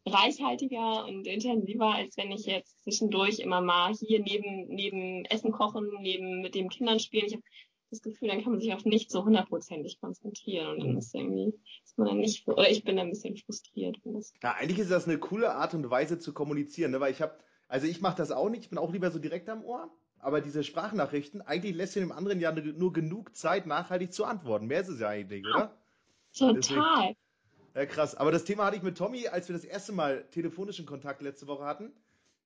[0.06, 5.90] reichhaltiger und intensiver, als wenn ich jetzt zwischendurch immer mal hier neben, neben Essen kochen,
[6.00, 7.26] neben mit den Kindern spielen.
[7.26, 7.42] Ich habe
[7.90, 11.54] das Gefühl, dann kann man sich auf nicht so hundertprozentig konzentrieren und dann ist irgendwie,
[11.84, 13.98] ist man dann nicht, oder ich bin dann ein bisschen frustriert.
[14.42, 17.00] Ja, eigentlich ist das eine coole Art und Weise zu kommunizieren, ne?
[17.00, 19.48] weil ich habe, also ich mache das auch nicht, ich bin auch lieber so direkt
[19.48, 24.12] am Ohr, aber diese Sprachnachrichten, eigentlich lässt du dem anderen ja nur genug Zeit, nachhaltig
[24.12, 24.66] zu antworten.
[24.66, 25.76] Mehr ist es ja eigentlich, oder?
[26.36, 27.14] Total.
[27.74, 28.14] Ja, krass.
[28.14, 31.46] Aber das Thema hatte ich mit Tommy, als wir das erste Mal telefonischen Kontakt letzte
[31.46, 31.92] Woche hatten.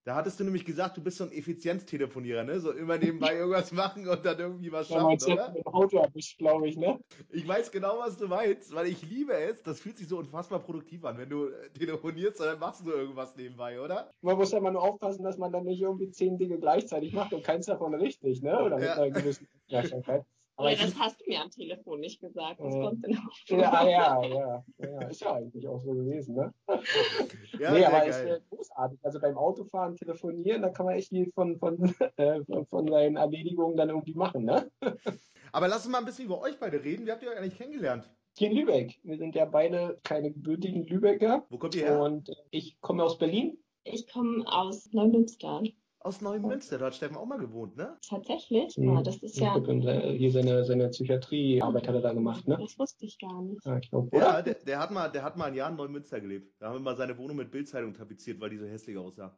[0.08, 2.60] Da hattest du nämlich gesagt, du bist so ein Effizienztelefonierer, ne?
[2.60, 5.52] So immer nebenbei irgendwas machen und dann irgendwie was Ja, schaffen, du, oder?
[5.52, 6.98] mit dem Auto erwischt, glaube ich, ne?
[7.30, 9.62] Ich weiß genau, was du meinst, weil ich liebe es.
[9.62, 12.90] Das fühlt sich so unfassbar produktiv an, wenn du äh, telefonierst und dann machst du
[12.90, 14.10] irgendwas nebenbei, oder?
[14.22, 17.34] Man muss ja immer nur aufpassen, dass man dann nicht irgendwie zehn Dinge gleichzeitig macht
[17.34, 18.64] und keins davon richtig, ne?
[18.64, 18.94] Oder mit Ja.
[18.94, 20.24] einer gewissen Aufmerksamkeit.
[20.58, 22.58] Aber ich, das hast du mir am Telefon nicht gesagt.
[22.60, 22.80] Was Ja.
[22.82, 23.42] kommt denn auf?
[23.46, 26.52] ja, ah, ja, ja, ja, ist ja eigentlich auch so gewesen, ne?
[27.60, 28.42] Ja, nee, sehr aber ist geil.
[28.50, 28.98] äh, großartig.
[29.02, 31.78] Also beim Autofahren, telefonieren, da kann man echt viel von, von,
[32.16, 34.70] äh, von, von seinen Erledigungen dann irgendwie machen, ne?
[35.52, 37.06] Aber lass uns mal ein bisschen über euch beide reden.
[37.06, 38.10] Wie habt ihr euch eigentlich kennengelernt?
[38.36, 38.98] Hier in Lübeck.
[39.02, 41.46] Wir sind ja beide keine gebürtigen Lübecker.
[41.50, 42.00] Wo kommt ihr her?
[42.02, 43.58] Und äh, ich komme aus Berlin.
[43.84, 45.62] Ich komme aus Neumünster.
[46.00, 46.78] Aus Neumünster.
[46.78, 47.98] Da hat Steffen auch mal gewohnt, ne?
[48.08, 48.76] Tatsächlich?
[48.76, 48.94] Mhm.
[48.94, 49.54] Ja, das ist ja.
[49.54, 52.56] Und, äh, hier seine, seine Psychiatriearbeit hat er da gemacht, ne?
[52.60, 53.64] Das wusste ich gar nicht.
[53.64, 56.54] Ja, ich Ja, der, der, hat mal, der hat mal ein Jahr in Neumünster gelebt.
[56.60, 59.36] Da haben wir mal seine Wohnung mit Bildzeitung tapeziert, weil die so hässlich aussah.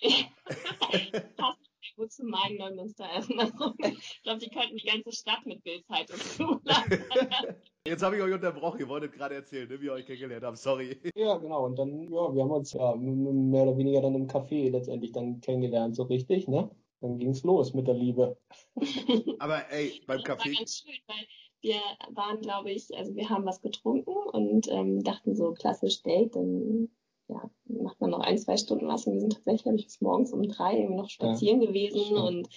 [1.36, 3.96] Passt gut zu meinen Neumünster-Erinnerungen.
[3.98, 7.04] Ich glaube, die könnten die ganze Stadt mit Bildzeitung zulassen.
[7.86, 8.80] Jetzt habe ich euch unterbrochen.
[8.80, 10.58] Ihr wolltet gerade erzählen, ne, wie ihr euch kennengelernt habt.
[10.58, 11.00] Sorry.
[11.14, 11.64] Ja, genau.
[11.66, 15.40] Und dann, ja, wir haben uns ja mehr oder weniger dann im Café letztendlich dann
[15.40, 16.70] kennengelernt, so richtig, ne?
[17.00, 18.36] Dann ging's los mit der Liebe.
[19.38, 20.52] Aber ey, beim Das war Kaffee.
[20.54, 21.26] ganz schön, weil
[21.60, 26.36] wir waren, glaube ich, also wir haben was getrunken und ähm, dachten so klassisch Date,
[26.36, 26.90] dann
[27.28, 30.00] ja, macht man noch ein, zwei Stunden was und wir sind tatsächlich, glaube ich, bis
[30.00, 32.20] morgens um drei irgendwie noch spazieren gewesen stimmt.
[32.20, 32.48] und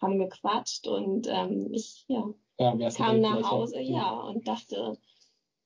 [0.00, 3.96] haben gequatscht und ähm, ich ja, Ja, kam nach Hause, ja.
[3.98, 4.96] ja, und dachte,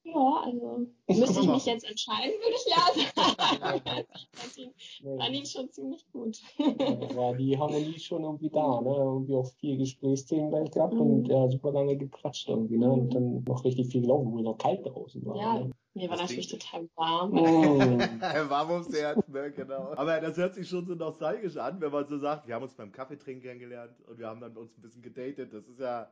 [0.07, 3.83] ja, also müsste ich mich jetzt entscheiden, würde ich ja sagen.
[4.14, 6.40] ich fand ihn, schon ziemlich gut.
[6.59, 8.90] da war die Harmonie schon irgendwie da, ne?
[8.96, 11.00] Irgendwie auch viel Gesprächsthemen gleich gehabt Mhm.
[11.00, 12.90] und ja, super lange gequatscht irgendwie, ne?
[12.90, 15.37] Und dann noch richtig viel gelaufen, wo es noch kalt draußen war.
[15.37, 15.70] Ja, Ne?
[15.94, 17.30] Mir war Das natürlich Ding- total warm.
[17.33, 18.20] Mm.
[18.50, 19.92] Warm ums Herz, ne, genau.
[19.96, 22.74] Aber das hört sich schon so nostalgisch an, wenn man so sagt, wir haben uns
[22.74, 25.52] beim Kaffeetrinken kennengelernt und wir haben dann uns ein bisschen gedatet.
[25.52, 26.11] Das ist ja,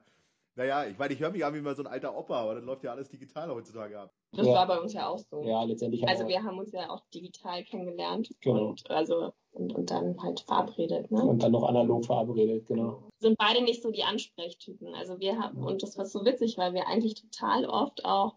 [0.55, 2.65] Naja, ich meine, ich höre mich an wie mal so ein alter Opa, aber dann
[2.67, 4.13] läuft ja alles digital heutzutage ab.
[4.33, 4.53] Das Ja.
[4.55, 5.43] war bei uns ja auch so.
[5.43, 8.69] Ja, letztendlich Also wir haben uns ja auch digital kennengelernt Genau.
[8.69, 11.23] und also und, und dann halt verabredet, ne?
[11.23, 13.03] und dann noch analog verabredet, genau.
[13.19, 14.95] sind beide nicht so die Ansprechtypen.
[14.95, 18.37] Also wir haben, und das war so witzig, weil wir eigentlich total oft auch,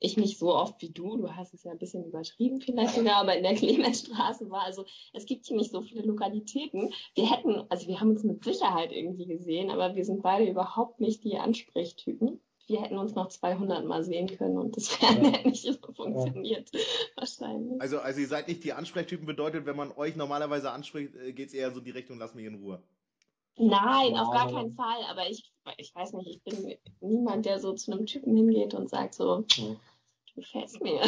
[0.00, 3.16] ich nicht so oft wie du, du hast es ja ein bisschen übertrieben vielleicht sogar,
[3.16, 6.92] aber in der Clemensstraße war, also es gibt hier nicht so viele Lokalitäten.
[7.14, 11.00] Wir hätten, also wir haben uns mit Sicherheit irgendwie gesehen, aber wir sind beide überhaupt
[11.00, 12.40] nicht die Ansprechtypen.
[12.66, 15.42] Wir hätten uns noch 200 Mal sehen können und das wäre Ja.
[15.44, 16.70] nicht so funktioniert,
[17.16, 17.80] wahrscheinlich.
[17.80, 21.54] Also, also ihr seid nicht die Ansprechtypen, bedeutet, wenn man euch normalerweise anspricht, geht es
[21.54, 22.82] eher so in die Richtung, lass mich in Ruhe.
[23.56, 25.02] Nein, auf gar keinen Fall.
[25.10, 28.88] Aber ich, ich weiß nicht, ich bin niemand, der so zu einem Typen hingeht und
[28.88, 29.76] sagt so, Ja.
[30.40, 31.00] Du gefällst mir.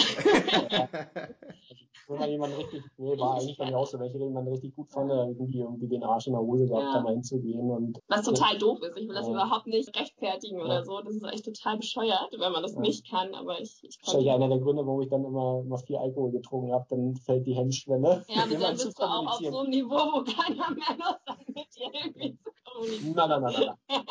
[2.09, 4.75] Wenn man jemanden richtig, nee, war eigentlich bei mir auch so, wenn ich jemanden richtig
[4.75, 6.93] gut fand, dann irgendwie, irgendwie den Arsch in der Hose gehabt, Ja.
[6.95, 8.97] da mal hinzugehen und Was total doof ist.
[8.99, 9.33] Ich will das Ja.
[9.33, 10.65] überhaupt nicht rechtfertigen Ja.
[10.65, 11.01] oder so.
[11.01, 12.81] Das ist echt total bescheuert, wenn man das Ja.
[12.81, 13.35] nicht kann.
[13.35, 14.43] Aber ich, ich wahrscheinlich kann.
[14.43, 17.55] einer der Gründe, warum ich dann immer, immer viel Alkohol getrunken habe, dann fällt die
[17.55, 18.25] Hemmschwelle.
[18.29, 19.53] Ja, aber dann bist du auch auf kommunizieren.
[19.53, 23.15] so einem Niveau, wo keiner mehr Lust hat, mit dir irgendwie zu kommunizieren.
[23.15, 24.09] Nein, nein, nein, nein.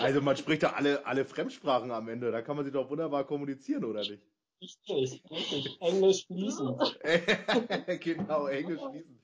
[0.00, 3.24] Also man spricht da alle, alle Fremdsprachen am Ende, da kann man sich doch wunderbar
[3.24, 4.20] kommunizieren, oder nicht?
[4.60, 5.80] Richtig, richtig.
[5.80, 6.98] Englisch fließend.
[8.00, 9.18] genau, Englisch fließen.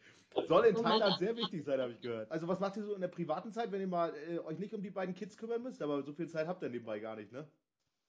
[0.49, 2.31] Soll in Thailand sehr wichtig sein, habe ich gehört.
[2.31, 4.75] Also was macht ihr so in der privaten Zeit, wenn ihr mal äh, euch nicht
[4.75, 5.83] um die beiden Kids kümmern müsst?
[5.83, 7.47] Aber so viel Zeit habt ihr nebenbei gar nicht, ne?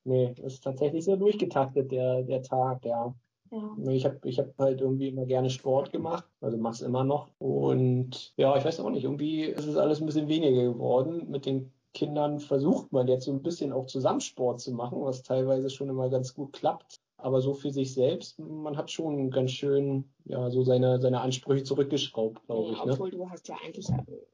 [0.06, 3.14] Nee, das ist tatsächlich sehr durchgetaktet, der, der Tag, ja.
[3.52, 3.92] Ja.
[3.92, 7.30] Ich habe ich hab halt irgendwie immer gerne Sport gemacht, also mach's immer noch.
[7.38, 11.30] Und ja, ich weiß auch nicht, irgendwie ist es alles ein bisschen weniger geworden.
[11.30, 15.22] Mit den Kindern versucht man jetzt so ein bisschen auch zusammen Sport zu machen, was
[15.22, 17.03] teilweise schon immer ganz gut klappt.
[17.24, 21.64] Aber so für sich selbst, man hat schon ganz schön, ja, so seine, seine Ansprüche
[21.64, 22.84] zurückgeschraubt, glaube Ja, ich.
[22.86, 22.92] Ne?
[22.92, 23.88] obwohl du hast ja eigentlich,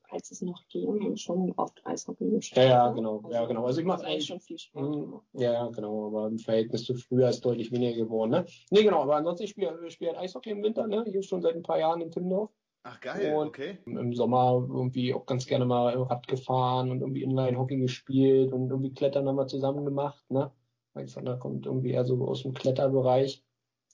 [0.09, 2.65] als es noch ging, schon oft Eishockey gespielt.
[2.65, 3.21] Ja, ja, genau.
[3.29, 3.63] Ja, genau.
[3.67, 5.23] Also ich du mach hast eigentlich schon viel Sport gemacht.
[5.33, 8.31] Ja, ja, genau, aber im Verhältnis zu früher ist deutlich weniger geworden.
[8.31, 8.45] Ne?
[8.71, 11.05] Nee, genau, aber ansonsten, ich spiele ich spiel halt Eishockey im Winter, ne?
[11.11, 12.49] Hier schon seit ein paar Jahren in Timmendorf.
[12.81, 13.77] Ach geil, Und- okay.
[13.85, 18.93] Im Sommer irgendwie auch ganz gerne mal Rad gefahren und irgendwie Inline-Hockey gespielt und irgendwie
[18.93, 20.49] Klettern haben wir zusammen gemacht, ne?
[20.99, 23.43] Alexander kommt irgendwie eher so aus dem Kletterbereich.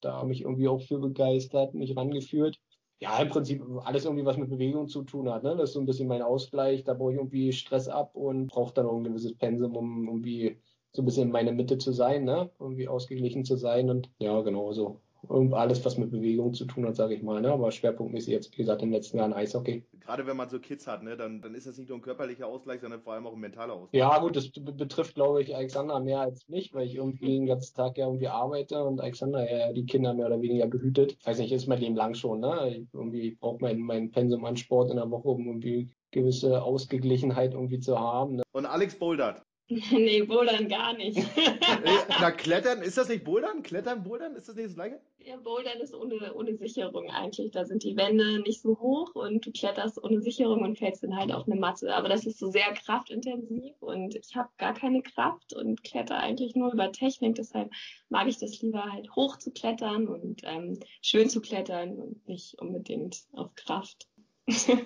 [0.01, 2.59] Da habe ich irgendwie auch für begeistert, mich rangeführt.
[2.99, 5.43] Ja, im Prinzip alles irgendwie, was mit Bewegung zu tun hat.
[5.43, 5.55] Ne?
[5.55, 6.83] Das ist so ein bisschen mein Ausgleich.
[6.83, 10.57] Da baue ich irgendwie Stress ab und brauche dann auch ein gewisses Pensum, um irgendwie
[10.93, 12.49] so ein bisschen in meiner Mitte zu sein, ne?
[12.59, 13.89] Irgendwie ausgeglichen zu sein.
[13.89, 15.01] Und ja, genau so.
[15.27, 17.41] Und alles, was mit Bewegung zu tun hat, sage ich mal.
[17.41, 17.51] Ne?
[17.51, 19.83] Aber schwerpunktmäßig jetzt, wie gesagt, in den letzten Jahren Eishockey.
[19.99, 22.47] Gerade wenn man so Kids hat, ne, dann, dann ist das nicht nur ein körperlicher
[22.47, 23.99] Ausgleich, sondern vor allem auch ein mentaler Ausgleich.
[23.99, 27.45] Ja, gut, das be- betrifft, glaube ich, Alexander mehr als mich, weil ich irgendwie den
[27.45, 31.17] ganzen Tag ja irgendwie arbeite und Alexander ja die Kinder mehr oder weniger behütet.
[31.25, 32.69] Weiß nicht, ist mein Leben lang schon, ne?
[32.77, 37.53] Ich irgendwie brauche mein, mein Pensum an Sport in der Woche, um irgendwie gewisse Ausgeglichenheit
[37.53, 38.37] irgendwie zu haben.
[38.37, 38.43] Ne?
[38.53, 39.44] Und Alex bouldert.
[39.91, 41.17] nee, Bouldern gar nicht.
[42.21, 43.63] Na, Klettern, ist das nicht Bouldern?
[43.63, 45.01] Klettern, Bouldern, ist das nicht das gleiche?
[45.17, 47.49] Ja, Bouldern ist ohne, ohne Sicherung eigentlich.
[47.49, 51.15] Da sind die Wände nicht so hoch und du kletterst ohne Sicherung und fällst dann
[51.15, 51.95] halt auf eine Matte.
[51.95, 56.55] Aber das ist so sehr kraftintensiv und ich habe gar keine Kraft und kletter eigentlich
[56.55, 57.33] nur über Technik.
[57.33, 57.71] Deshalb
[58.09, 62.61] mag ich das lieber halt hoch zu klettern und ähm, schön zu klettern und nicht
[62.61, 64.07] unbedingt auf Kraft.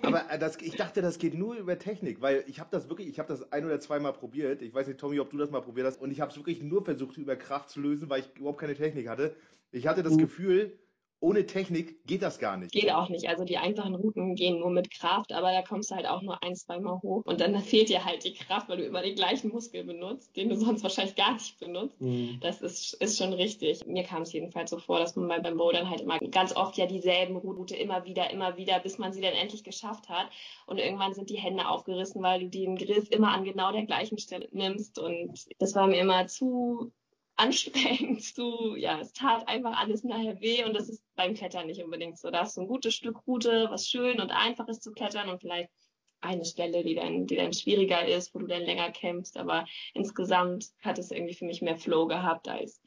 [0.03, 3.07] Aber äh, das, ich dachte, das geht nur über Technik, weil ich habe das wirklich,
[3.09, 4.61] ich habe das ein oder zweimal probiert.
[4.61, 5.99] Ich weiß nicht, Tommy, ob du das mal probiert hast.
[6.01, 8.75] Und ich habe es wirklich nur versucht, über Kraft zu lösen, weil ich überhaupt keine
[8.75, 9.35] Technik hatte.
[9.71, 10.17] Ich hatte das Mhm.
[10.17, 10.79] Gefühl,
[11.21, 12.71] ohne Technik geht das gar nicht.
[12.71, 13.27] Geht auch nicht.
[13.27, 16.41] Also die einfachen Routen gehen nur mit Kraft, aber da kommst du halt auch nur
[16.43, 17.25] ein, zweimal hoch.
[17.25, 20.49] Und dann fehlt dir halt die Kraft, weil du immer den gleichen Muskel benutzt, den
[20.49, 21.99] du sonst wahrscheinlich gar nicht benutzt.
[21.99, 22.39] Hm.
[22.41, 23.85] Das ist, ist schon richtig.
[23.85, 26.77] Mir kam es jedenfalls so vor, dass man bei, beim Bouldern halt immer ganz oft
[26.77, 30.29] ja dieselben Route immer wieder, immer wieder, bis man sie dann endlich geschafft hat.
[30.67, 34.19] Und irgendwann sind die Hände aufgerissen, weil du den Griff immer an genau der gleichen
[34.19, 34.97] Stelle nimmst.
[34.99, 36.91] Und das war mir immer zu
[37.39, 41.83] anstrengend, zu, ja, es tat einfach alles nachher weh und das ist beim Klettern nicht
[41.83, 42.29] unbedingt so.
[42.29, 45.39] Da hast du ein gutes Stück Route, was schön und einfach ist zu klettern und
[45.39, 45.69] vielleicht
[46.21, 50.67] eine Stelle, die dann, die dann schwieriger ist, wo du dann länger kämpfst, aber insgesamt
[50.81, 52.81] hat es irgendwie für mich mehr Flow gehabt als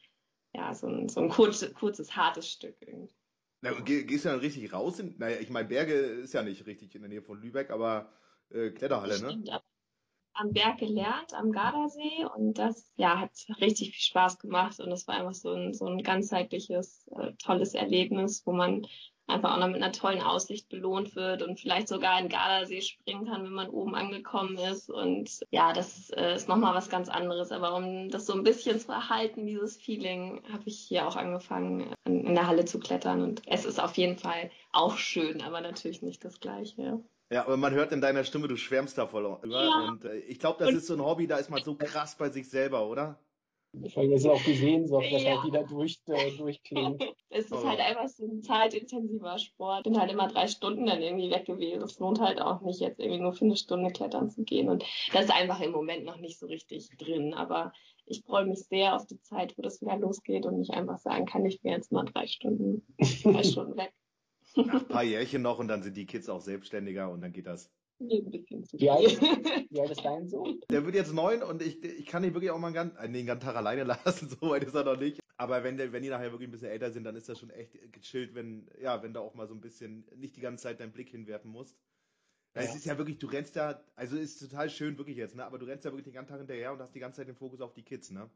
[0.55, 3.15] ja, so ein, so ein kurz, kurzes, hartes Stück irgendwie.
[3.63, 4.99] Na, geh, gehst du dann richtig raus?
[4.99, 8.13] In, naja, ich meine, Berge ist ja nicht richtig in der Nähe von Lübeck, aber
[8.51, 9.31] äh, Kletterhalle, ne?
[9.31, 9.65] Stimmt, aber
[10.35, 15.07] am Berg gelernt, am Gardasee und das ja, hat richtig viel Spaß gemacht und es
[15.07, 18.87] war einfach so ein, so ein ganzheitliches, äh, tolles Erlebnis, wo man
[19.27, 23.27] einfach auch noch mit einer tollen Aussicht belohnt wird und vielleicht sogar in Gardasee springen
[23.27, 24.91] kann, wenn man oben angekommen ist.
[24.91, 27.53] Und ja, das äh, ist nochmal was ganz anderes.
[27.53, 31.95] Aber um das so ein bisschen zu erhalten, dieses Feeling, habe ich hier auch angefangen,
[32.05, 33.23] in der Halle zu klettern.
[33.23, 37.01] Und es ist auf jeden Fall auch schön, aber natürlich nicht das Gleiche.
[37.33, 39.39] Ja, aber man hört in deiner Stimme, du schwärmst da voll.
[39.49, 39.89] Ja.
[39.89, 42.15] Und äh, ich glaube, das und ist so ein Hobby, da ist man so krass
[42.17, 43.19] bei sich selber, oder?
[43.89, 45.31] Vor allem, dass auch gesehen so, dass ja.
[45.31, 47.03] halt wieder durch, äh, durchklingt.
[47.31, 47.67] Es ist oh.
[47.67, 49.85] halt einfach so ein zeitintensiver Sport.
[49.85, 51.81] Bin halt immer drei Stunden dann irgendwie weg gewesen.
[51.81, 54.69] Es lohnt halt auch nicht, jetzt irgendwie nur für eine Stunde klettern zu gehen.
[54.69, 57.33] Und das ist einfach im Moment noch nicht so richtig drin.
[57.33, 57.73] Aber
[58.05, 61.25] ich freue mich sehr auf die Zeit, wo das wieder losgeht und nicht einfach sagen
[61.25, 62.87] kann, ich bin jetzt mal drei Stunden,
[63.23, 63.95] drei Stunden weg.
[64.57, 67.71] Ein paar Jährchen noch und dann sind die Kids auch selbstständiger und dann geht das.
[67.99, 69.21] Wie, alt,
[69.71, 70.61] wie alt ist dein Sohn?
[70.71, 73.21] Der wird jetzt neun und ich, ich kann ihn wirklich auch mal einen, äh, nee,
[73.21, 75.21] einen Tag alleine lassen, so weit ist er noch nicht.
[75.37, 77.51] Aber wenn, der, wenn die nachher wirklich ein bisschen älter sind, dann ist das schon
[77.51, 80.81] echt gechillt, wenn, ja, wenn da auch mal so ein bisschen nicht die ganze Zeit
[80.81, 81.79] deinen Blick hinwerfen musst.
[82.55, 82.63] Ja.
[82.63, 85.45] Es ist ja wirklich, du rennst ja, also ist total schön wirklich jetzt, ne?
[85.45, 87.37] Aber du rennst ja wirklich den ganzen Tag hinterher und hast die ganze Zeit den
[87.37, 88.29] Fokus auf die Kids, ne?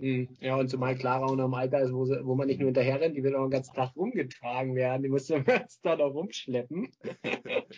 [0.00, 0.28] Mhm.
[0.40, 2.68] Ja, und zumal Clara auch noch im Alter ist, wo, sie, wo man nicht nur
[2.68, 5.02] hinterher rennt, die will auch den ganzen Tag rumgetragen werden.
[5.02, 6.88] Die muss den ganzen Tag noch rumschleppen.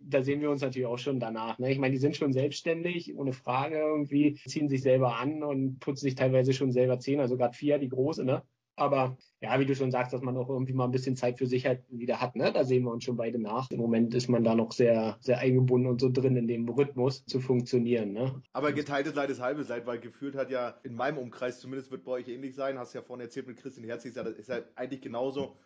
[0.00, 1.58] da sehen wir uns natürlich auch schon danach.
[1.58, 1.70] Ne?
[1.70, 6.06] Ich meine, die sind schon selbstständig, ohne Frage irgendwie, ziehen sich selber an und putzen
[6.06, 8.42] sich teilweise schon selber Zähne, also gerade vier, die große, ne?
[8.78, 11.46] Aber ja, wie du schon sagst, dass man auch irgendwie mal ein bisschen Zeit für
[11.46, 12.52] sich halt wieder hat, ne?
[12.52, 13.70] Da sehen wir uns schon beide nach.
[13.70, 17.24] Im Moment ist man da noch sehr, sehr eingebunden und so drin in dem Rhythmus
[17.26, 18.42] zu funktionieren, ne?
[18.52, 22.04] Aber geteiltes Leid ist halbes Leid, weil gefühlt hat ja in meinem Umkreis zumindest wird
[22.04, 22.78] bei euch ähnlich sein.
[22.78, 25.56] Hast ja vorhin erzählt mit Christian Herzig, das ist ja eigentlich genauso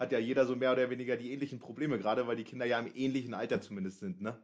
[0.00, 2.80] hat ja jeder so mehr oder weniger die ähnlichen Probleme, gerade weil die Kinder ja
[2.80, 4.38] im ähnlichen Alter zumindest sind, ne?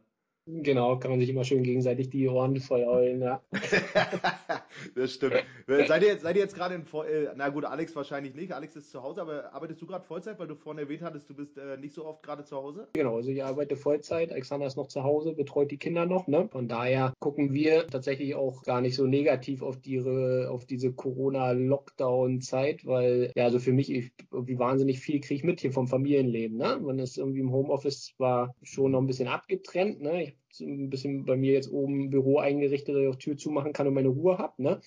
[0.47, 3.41] Genau, kann man sich immer schön gegenseitig die Ohren voll heulen, ja.
[4.95, 5.43] das stimmt.
[5.67, 8.53] seid, ihr, seid ihr jetzt gerade in, äh, na gut, Alex wahrscheinlich nicht.
[8.53, 11.33] Alex ist zu Hause, aber arbeitest du gerade Vollzeit, weil du vorhin erwähnt hattest, du
[11.33, 12.87] bist äh, nicht so oft gerade zu Hause?
[12.93, 14.31] Genau, also ich arbeite Vollzeit.
[14.31, 16.47] Alexander ist noch zu Hause, betreut die Kinder noch, ne?
[16.49, 22.85] Von daher gucken wir tatsächlich auch gar nicht so negativ auf, die, auf diese Corona-Lockdown-Zeit,
[22.85, 26.57] weil, ja, also für mich ich, irgendwie wahnsinnig viel kriege ich mit hier vom Familienleben,
[26.57, 26.79] ne?
[26.81, 30.23] Man ist irgendwie im Homeoffice zwar schon noch ein bisschen abgetrennt, ne?
[30.23, 33.87] Ich ein bisschen bei mir jetzt oben Büro eingerichtet, dass ich auch Tür zumachen kann
[33.87, 34.79] und meine Ruhe habe, ne?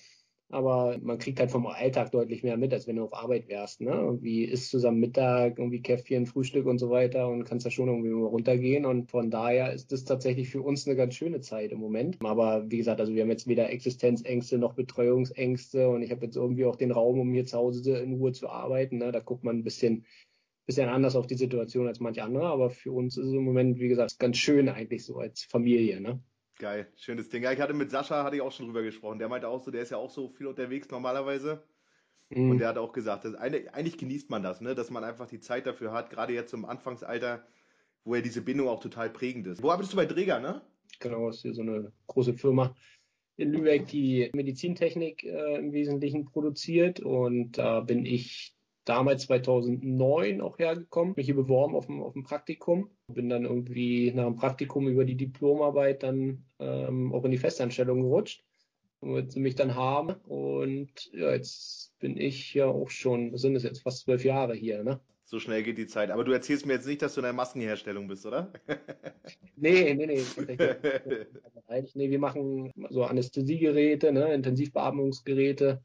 [0.51, 3.79] Aber man kriegt halt vom Alltag deutlich mehr mit, als wenn du auf Arbeit wärst,
[3.79, 3.91] ne?
[3.91, 8.09] Irgendwie isst zusammen Mittag, irgendwie Käffchen, Frühstück und so weiter und kannst da schon irgendwie
[8.09, 8.85] mal runtergehen.
[8.85, 12.17] Und von daher ist das tatsächlich für uns eine ganz schöne Zeit im Moment.
[12.21, 16.35] Aber wie gesagt, also wir haben jetzt weder Existenzängste noch Betreuungsängste und ich habe jetzt
[16.35, 18.97] irgendwie auch den Raum, um hier zu Hause in Ruhe zu arbeiten.
[18.97, 19.13] Ne?
[19.13, 20.05] Da guckt man ein bisschen
[20.71, 23.79] bisschen anders auf die Situation als manch andere, aber für uns ist es im Moment,
[23.79, 26.21] wie gesagt, ganz schön eigentlich so als Familie, ne?
[26.57, 27.43] Geil, schönes Ding.
[27.43, 29.19] Ja, ich hatte mit Sascha, hatte ich auch schon drüber gesprochen.
[29.19, 31.63] Der meinte auch so, der ist ja auch so viel unterwegs normalerweise.
[32.29, 32.51] Mhm.
[32.51, 34.75] Und der hat auch gesagt, dass eigentlich, genießt man das, ne?
[34.75, 37.45] dass man einfach die Zeit dafür hat, gerade jetzt im Anfangsalter,
[38.05, 39.61] wo ja diese Bindung auch total prägend ist.
[39.61, 40.61] Wo arbeitest du bei Träger, ne?
[40.99, 42.75] Genau, ist hier so eine große Firma
[43.37, 46.99] in Lübeck, die Medizintechnik äh, im Wesentlichen produziert.
[46.99, 48.55] Und da bin ich
[48.85, 52.89] damals 2009 auch hergekommen, mich hier beworben auf ein, auf ein Praktikum.
[53.07, 58.01] Bin dann irgendwie nach dem Praktikum über die Diplomarbeit dann ähm, auch in die Festanstellung
[58.01, 58.43] gerutscht,
[59.01, 60.15] womit sie mich dann haben.
[60.25, 64.55] Und ja, jetzt bin ich ja auch schon, was sind es jetzt, fast zwölf Jahre
[64.55, 64.99] hier, ne?
[65.31, 66.11] So schnell geht die Zeit.
[66.11, 68.51] Aber du erzählst mir jetzt nicht, dass du in der Maskenherstellung bist, oder?
[69.55, 70.21] nee, nee, nee.
[71.93, 75.81] nee, wir machen so Anästhesiegeräte, ne, Intensivbeatmungsgeräte,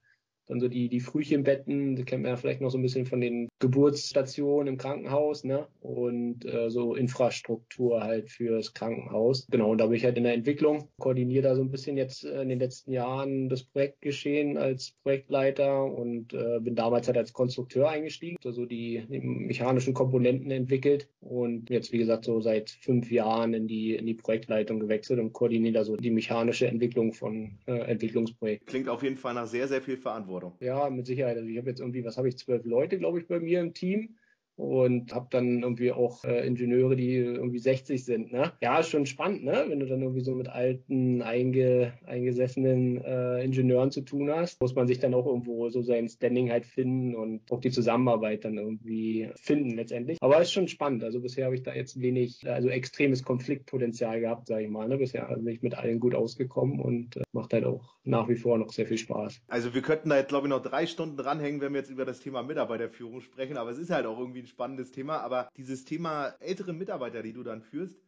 [0.46, 3.20] dann so die, die Frühchenbetten, die kennt man ja vielleicht noch so ein bisschen von
[3.20, 5.66] den Geburtsstationen im Krankenhaus, ne?
[5.80, 9.46] Und äh, so Infrastruktur halt fürs Krankenhaus.
[9.50, 12.24] Genau, und da bin ich halt in der Entwicklung, koordiniere da so ein bisschen jetzt
[12.24, 17.32] äh, in den letzten Jahren das Projektgeschehen als Projektleiter und äh, bin damals halt als
[17.32, 23.10] Konstrukteur eingestiegen, also die, die mechanischen Komponenten entwickelt und jetzt, wie gesagt, so seit fünf
[23.10, 27.58] Jahren in die, in die Projektleitung gewechselt und koordiniere da so die mechanische Entwicklung von
[27.66, 28.66] äh, Entwicklungsprojekten.
[28.66, 30.26] Klingt auf jeden Fall nach sehr, sehr viel Verantwortung.
[30.26, 30.56] Verantwortung.
[30.60, 31.36] Ja, mit Sicherheit.
[31.36, 33.72] Also ich habe jetzt irgendwie, was habe ich, zwölf Leute, glaube ich, bei mir im
[33.72, 34.18] Team
[34.56, 38.32] und habe dann irgendwie auch äh, Ingenieure, die irgendwie 60 sind.
[38.32, 38.52] Ne?
[38.62, 39.66] Ja, ist schon spannend, ne?
[39.68, 44.74] wenn du dann irgendwie so mit alten, einge, eingesessenen äh, Ingenieuren zu tun hast, muss
[44.74, 48.56] man sich dann auch irgendwo so sein Standing halt finden und auch die Zusammenarbeit dann
[48.56, 50.18] irgendwie finden letztendlich.
[50.22, 51.04] Aber ist schon spannend.
[51.04, 54.88] Also bisher habe ich da jetzt wenig, also extremes Konfliktpotenzial gehabt, sage ich mal.
[54.88, 54.96] Ne?
[54.96, 58.56] Bisher bin ich mit allen gut ausgekommen und äh, macht halt auch nach wie vor
[58.56, 59.42] noch sehr viel Spaß.
[59.48, 62.04] Also wir könnten da jetzt, glaube ich, noch drei Stunden dranhängen, wenn wir jetzt über
[62.04, 65.84] das Thema Mitarbeiterführung sprechen, aber es ist halt auch irgendwie ein spannendes Thema, aber dieses
[65.84, 68.00] Thema ältere Mitarbeiter, die du dann führst,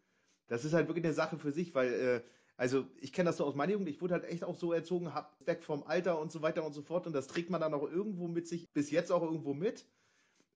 [0.47, 2.21] das ist halt wirklich eine Sache für sich, weil äh,
[2.57, 5.15] also ich kenne das so aus meiner Jugend, ich wurde halt echt auch so erzogen,
[5.15, 7.75] hab weg vom Alter und so weiter und so fort und das trägt man dann
[7.75, 9.87] auch irgendwo mit sich, bis jetzt auch irgendwo mit.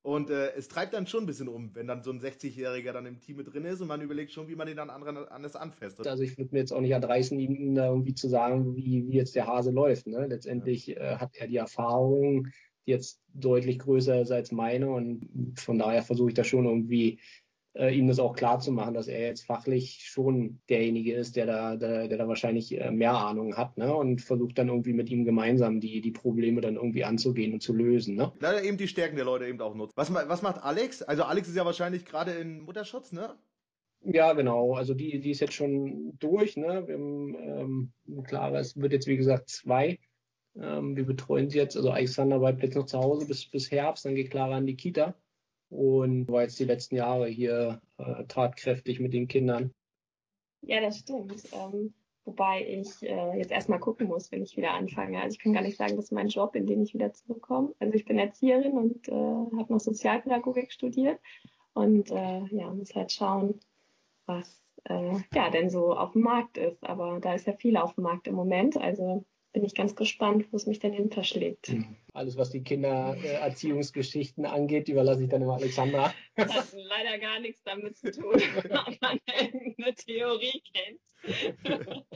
[0.05, 3.07] Und äh, es treibt dann schon ein bisschen um, wenn dann so ein 60-Jähriger dann
[3.07, 5.55] im Team mit drin ist und man überlegt schon, wie man den dann anderen anders
[5.55, 6.05] anfasst.
[6.05, 9.37] Also ich würde mir jetzt auch nicht erdreißen, ihm irgendwie zu sagen, wie, wie jetzt
[9.37, 10.09] der Hase läuft.
[10.09, 10.27] Ne?
[10.27, 10.97] Letztendlich ja.
[10.97, 12.49] äh, hat er die Erfahrung,
[12.85, 17.19] jetzt deutlich größer ist als meine und von daher versuche ich da schon irgendwie
[17.75, 21.47] äh, ihm das auch klar zu machen, dass er jetzt fachlich schon derjenige ist, der
[21.47, 23.95] da, der, der da wahrscheinlich äh, mehr Ahnung hat, ne?
[23.95, 27.73] Und versucht dann irgendwie mit ihm gemeinsam die, die Probleme dann irgendwie anzugehen und zu
[27.73, 28.33] lösen, ne?
[28.41, 29.97] Leider eben die Stärken der Leute eben auch nutzt.
[29.97, 31.03] Was, was macht Alex?
[31.03, 33.35] Also Alex ist ja wahrscheinlich gerade in Mutterschutz, ne?
[34.05, 34.75] Ja, genau.
[34.75, 36.87] Also die, die ist jetzt schon durch, ne?
[36.87, 39.99] Wir haben, ähm, klar, es wird jetzt wie gesagt zwei.
[40.57, 44.05] Ähm, wir betreuen sie jetzt, also Alexander bleibt jetzt noch zu Hause bis, bis Herbst,
[44.05, 45.15] dann geht Clara in die Kita
[45.71, 49.73] und war jetzt die letzten Jahre hier äh, tatkräftig mit den Kindern.
[50.61, 51.43] Ja, das stimmt.
[51.53, 55.21] Ähm, wobei ich äh, jetzt erstmal gucken muss, wenn ich wieder anfange.
[55.21, 57.75] Also ich kann gar nicht sagen, das ist mein Job, in den ich wieder zurückkomme.
[57.79, 61.19] Also ich bin Erzieherin und äh, habe noch Sozialpädagogik studiert
[61.73, 63.59] und äh, ja, muss halt schauen,
[64.27, 66.85] was äh, ja denn so auf dem Markt ist.
[66.85, 68.77] Aber da ist ja viel auf dem Markt im Moment.
[68.77, 71.71] Also bin ich ganz gespannt, wo es mich denn hinterschlägt.
[71.71, 71.97] Mhm.
[72.15, 76.13] Alles, was die Kindererziehungsgeschichten angeht, überlasse ich dann immer Alexandra.
[76.37, 78.35] Das hat leider gar nichts damit zu tun,
[78.87, 81.01] ob man eine Theorie kennt.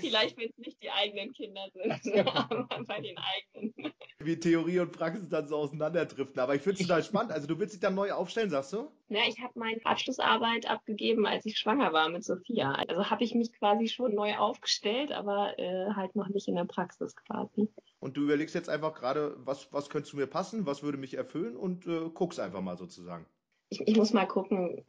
[0.00, 3.92] Vielleicht, wenn es nicht die eigenen Kinder sind, aber bei den eigenen.
[4.20, 6.38] Wie Theorie und Praxis dann so auseinanderdriften.
[6.38, 7.32] Aber ich finde es total spannend.
[7.32, 8.90] Also du willst dich dann neu aufstellen, sagst du?
[9.08, 12.72] Ja, ich habe meine Abschlussarbeit abgegeben, als ich schwanger war mit Sophia.
[12.72, 16.64] Also habe ich mich quasi schon neu aufgestellt, aber äh, halt noch nicht in der
[16.64, 17.68] Praxis quasi.
[18.04, 21.14] Und du überlegst jetzt einfach gerade, was, was könnte zu mir passen, was würde mich
[21.14, 23.24] erfüllen und äh, guckst einfach mal sozusagen.
[23.70, 24.84] Ich, ich muss mal gucken,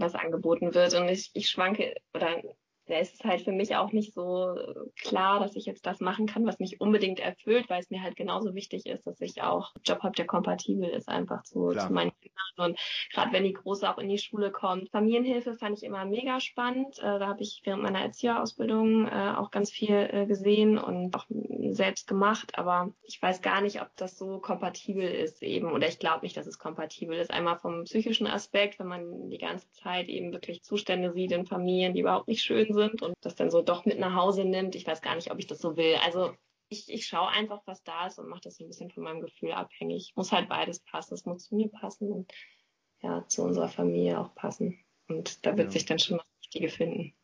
[0.00, 0.92] was angeboten wird.
[0.94, 2.42] Und ich, ich schwanke, oder
[2.86, 4.56] da ist es halt für mich auch nicht so
[4.96, 8.16] klar, dass ich jetzt das machen kann, was mich unbedingt erfüllt, weil es mir halt
[8.16, 11.92] genauso wichtig ist, dass ich auch einen Job habe, der kompatibel ist einfach zu, zu
[11.92, 12.70] meinen Kindern.
[12.70, 12.78] Und
[13.12, 14.90] gerade wenn die Große auch in die Schule kommt.
[14.90, 16.98] Familienhilfe fand ich immer mega spannend.
[16.98, 21.26] Äh, da habe ich während meiner Erzieherausbildung äh, auch ganz viel äh, gesehen und auch
[21.72, 22.58] selbst gemacht.
[22.58, 25.72] Aber ich weiß gar nicht, ob das so kompatibel ist eben.
[25.72, 27.30] Oder ich glaube nicht, dass es kompatibel ist.
[27.30, 31.94] Einmal vom psychischen Aspekt, wenn man die ganze Zeit eben wirklich Zustände sieht in Familien,
[31.94, 34.74] die überhaupt nicht schön sind und das dann so doch mit nach Hause nimmt.
[34.74, 35.96] Ich weiß gar nicht, ob ich das so will.
[36.04, 36.32] Also
[36.68, 39.52] ich, ich schaue einfach, was da ist und mache das ein bisschen von meinem Gefühl
[39.52, 40.12] abhängig.
[40.16, 41.14] Muss halt beides passen.
[41.14, 42.32] Es muss zu mir passen und
[43.02, 44.78] ja, zu unserer Familie auch passen.
[45.08, 45.70] Und da wird ja.
[45.72, 47.14] sich dann schon das Richtige finden.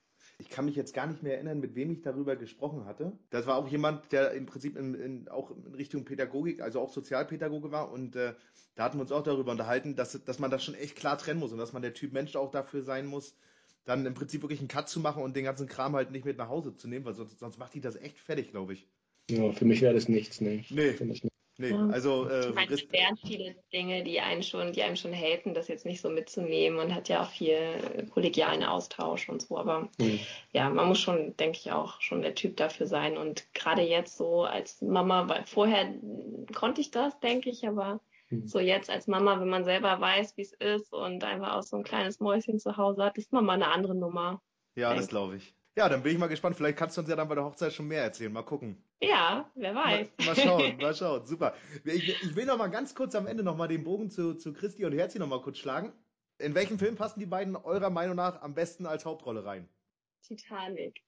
[0.42, 3.12] Ich kann mich jetzt gar nicht mehr erinnern, mit wem ich darüber gesprochen hatte.
[3.31, 6.92] Das war auch jemand, der im Prinzip in, in, auch in Richtung Pädagogik, also auch
[6.92, 7.92] Sozialpädagoge war.
[7.92, 8.35] Und äh,
[8.74, 11.38] da hatten wir uns auch darüber unterhalten, dass, dass man das schon echt klar trennen
[11.38, 13.37] muss und dass man der Typ Mensch auch dafür sein muss,
[13.85, 16.38] dann im Prinzip wirklich einen Cut zu machen und den ganzen Kram halt nicht mit
[16.38, 18.88] nach Hause zu nehmen, weil sonst, sonst macht die das echt fertig, glaube ich.
[19.31, 20.64] Ja, für mich wäre das nichts, nee.
[20.70, 20.96] Nee.
[21.62, 25.12] Nee, also äh, ich meine, es wären viele Dinge, die einen schon, die einem schon
[25.12, 29.57] helfen, das jetzt nicht so mitzunehmen und hat ja auch viel kollegialen Austausch und so.
[29.57, 30.20] Aber mhm.
[30.53, 33.16] ja, man muss schon, denke ich, auch schon der Typ dafür sein.
[33.16, 35.94] Und gerade jetzt so als Mama, weil vorher
[36.53, 38.01] konnte ich das, denke ich, aber
[38.33, 38.48] Mhm.
[38.48, 41.77] So jetzt als Mama, wenn man selber weiß, wie es ist und einfach auch so
[41.77, 44.40] ein kleines Mäuschen zu Hause hat, ist man mal eine andere Nummer.
[44.75, 45.55] Ja, das glaube ich.
[45.76, 46.56] Ja, dann bin ich mal gespannt.
[46.56, 48.32] Vielleicht kannst du uns ja dann bei der Hochzeit schon mehr erzählen.
[48.32, 48.82] Mal gucken.
[49.00, 50.08] Ja, wer weiß.
[50.18, 51.26] Mal, mal schauen, mal schauen.
[51.26, 51.54] Super.
[51.85, 54.52] Ich, ich, will noch mal ganz kurz am Ende noch mal den Bogen zu, zu
[54.52, 55.92] Christi und Herzi noch mal kurz schlagen.
[56.38, 59.68] In welchem Film passen die beiden eurer Meinung nach am besten als Hauptrolle rein?
[60.22, 61.02] Titanic.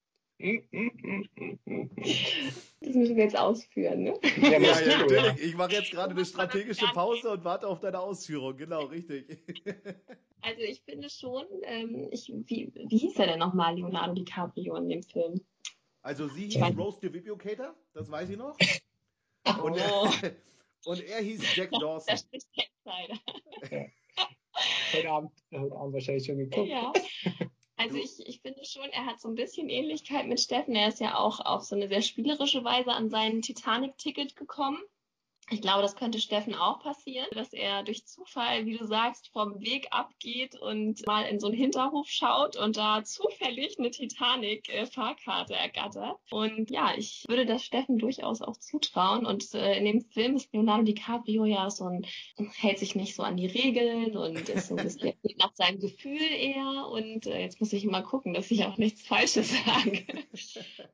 [2.80, 4.14] Das müssen wir jetzt ausführen, ne?
[4.40, 5.42] Ja, ja, natürlich.
[5.42, 8.56] Ich mache jetzt gerade eine strategische Pause und warte auf deine Ausführung.
[8.56, 9.38] Genau, richtig.
[10.46, 14.90] Also ich finde schon, ähm, ich, wie, wie hieß er denn nochmal, Leonardo DiCaprio in
[14.90, 15.40] dem Film?
[16.02, 18.54] Also sie hieß Rose DeVibiocator, das weiß ich noch.
[19.62, 20.06] Und, oh.
[20.20, 20.36] er,
[20.84, 22.04] und er hieß Jack Dawson.
[22.08, 22.46] Das spricht
[22.84, 23.18] leider.
[24.92, 26.68] Heute Abend, heute Abend wahrscheinlich schon geguckt.
[26.68, 26.92] Ja.
[27.76, 30.74] Also ich, ich finde schon, er hat so ein bisschen Ähnlichkeit mit Steffen.
[30.74, 34.78] Er ist ja auch auf so eine sehr spielerische Weise an sein Titanic-Ticket gekommen.
[35.50, 39.60] Ich glaube, das könnte Steffen auch passieren, dass er durch Zufall, wie du sagst, vom
[39.60, 46.16] Weg abgeht und mal in so einen Hinterhof schaut und da zufällig eine Titanic-Fahrkarte ergattert.
[46.30, 49.26] Und ja, ich würde das Steffen durchaus auch zutrauen.
[49.26, 52.06] Und äh, in dem Film ist Leonardo DiCaprio ja so ein,
[52.56, 56.22] hält sich nicht so an die Regeln und ist so ein bisschen nach seinem Gefühl
[56.22, 56.88] eher.
[56.90, 60.04] Und äh, jetzt muss ich mal gucken, dass ich auch nichts Falsches sage.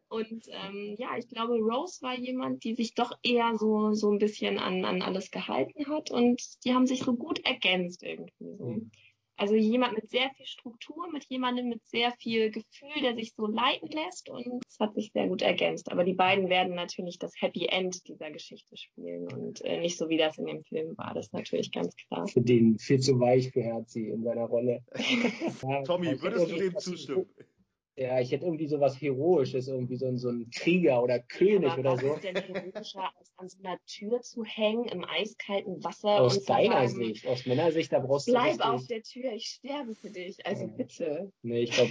[0.08, 4.18] Und ähm, ja, ich glaube, Rose war jemand, die sich doch eher so, so ein
[4.18, 8.57] bisschen bisschen an, an alles gehalten hat und die haben sich so gut ergänzt irgendwie
[8.57, 8.66] so.
[8.66, 8.90] Mhm.
[9.37, 13.47] Also jemand mit sehr viel Struktur, mit jemandem mit sehr viel Gefühl, der sich so
[13.47, 15.91] leiten lässt und es hat sich sehr gut ergänzt.
[15.91, 20.11] Aber die beiden werden natürlich das Happy End dieser Geschichte spielen und äh, nicht so
[20.11, 21.14] wie das in dem Film war.
[21.14, 22.28] Das ist natürlich ganz klar.
[22.28, 24.82] Für den viel zu weich für Herzi in seiner Rolle.
[25.86, 27.26] Tommy, würdest du dem zustimmen?
[27.97, 31.70] Ja, ich hätte irgendwie so was Heroisches, irgendwie so, ein- so ein Krieger oder König
[31.70, 32.14] Aber oder was so.
[32.14, 36.88] ist denn heroischer, als an so einer Tür zu hängen im eiskalten Wasser Aus deiner
[36.88, 40.45] sagen, Sicht, aus Männersicht, da brauchst du Bleib auf der Tür, ich sterbe für dich.
[40.47, 40.68] Also Ja.
[40.76, 41.32] bitte.
[41.43, 41.91] Nee, ich glaube,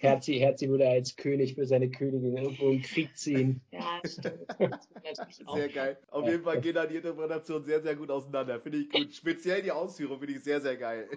[0.00, 3.60] Herzi, Herzi würde als König für seine Königin irgendwo in den Krieg ziehen.
[3.70, 4.46] Ja, stimmt.
[5.54, 5.98] Sehr geil.
[6.08, 6.32] Auf Ja.
[6.32, 8.60] jeden Fall gehen da die Interpretationen sehr, sehr gut auseinander.
[8.60, 9.14] Finde ich gut.
[9.14, 11.08] Speziell die Ausführung finde ich sehr, sehr geil.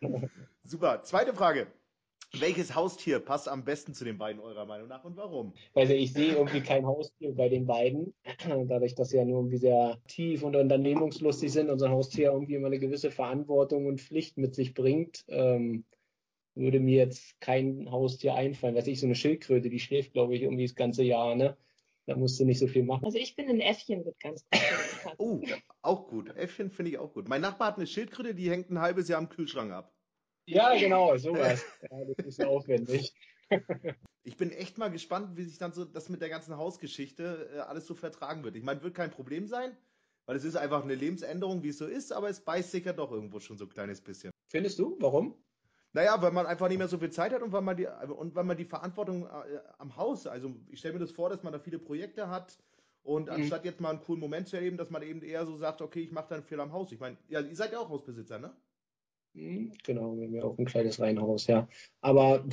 [0.64, 1.02] Super.
[1.02, 1.66] Zweite Frage.
[2.32, 5.54] Welches Haustier passt am besten zu den beiden eurer Meinung nach und warum?
[5.74, 8.12] Also ich sehe irgendwie kein Haustier bei den beiden,
[8.68, 12.32] dadurch, dass sie ja nur irgendwie sehr tief und unternehmungslustig sind und so ein Haustier
[12.32, 15.84] irgendwie immer eine gewisse Verantwortung und Pflicht mit sich bringt, ähm,
[16.54, 18.74] würde mir jetzt kein Haustier einfallen.
[18.74, 21.56] Weiß ich, so eine Schildkröte, die schläft, glaube ich, irgendwie das ganze Jahr, ne?
[22.06, 23.04] Da musst du nicht so viel machen.
[23.04, 24.60] Also ich finde, ein Äffchen wird ganz gut.
[25.18, 25.42] Oh,
[25.82, 26.34] auch gut.
[26.36, 27.28] Äffchen finde ich auch gut.
[27.28, 29.92] Mein Nachbar hat eine Schildkröte, die hängt ein halbes Jahr am Kühlschrank ab.
[30.48, 31.64] Ja, genau, sowas.
[31.90, 33.14] Ja, das ist aufwendig.
[34.24, 37.58] Ich bin echt mal gespannt, wie sich dann so das mit der ganzen Hausgeschichte äh,
[37.60, 38.56] alles so vertragen wird.
[38.56, 39.74] Ich meine, wird kein Problem sein,
[40.26, 42.92] weil es ist einfach eine Lebensänderung, wie es so ist, aber es beißt sich ja
[42.92, 44.30] doch irgendwo schon so ein kleines bisschen.
[44.50, 44.98] Findest du?
[45.00, 45.34] Warum?
[45.94, 48.34] Naja, weil man einfach nicht mehr so viel Zeit hat und weil man die, und
[48.34, 51.54] weil man die Verantwortung äh, am Haus, also ich stelle mir das vor, dass man
[51.54, 52.58] da viele Projekte hat
[53.02, 53.34] und Mhm.
[53.34, 56.00] anstatt jetzt mal einen coolen Moment zu erleben, dass man eben eher so sagt, okay,
[56.00, 56.92] ich mache dann viel am Haus.
[56.92, 58.54] Ich meine, ja, ihr seid ja auch Hausbesitzer, ne?
[59.34, 61.68] Hm, Genau, wir haben ja auch ein kleines Reihenhaus, ja.
[62.00, 62.44] Aber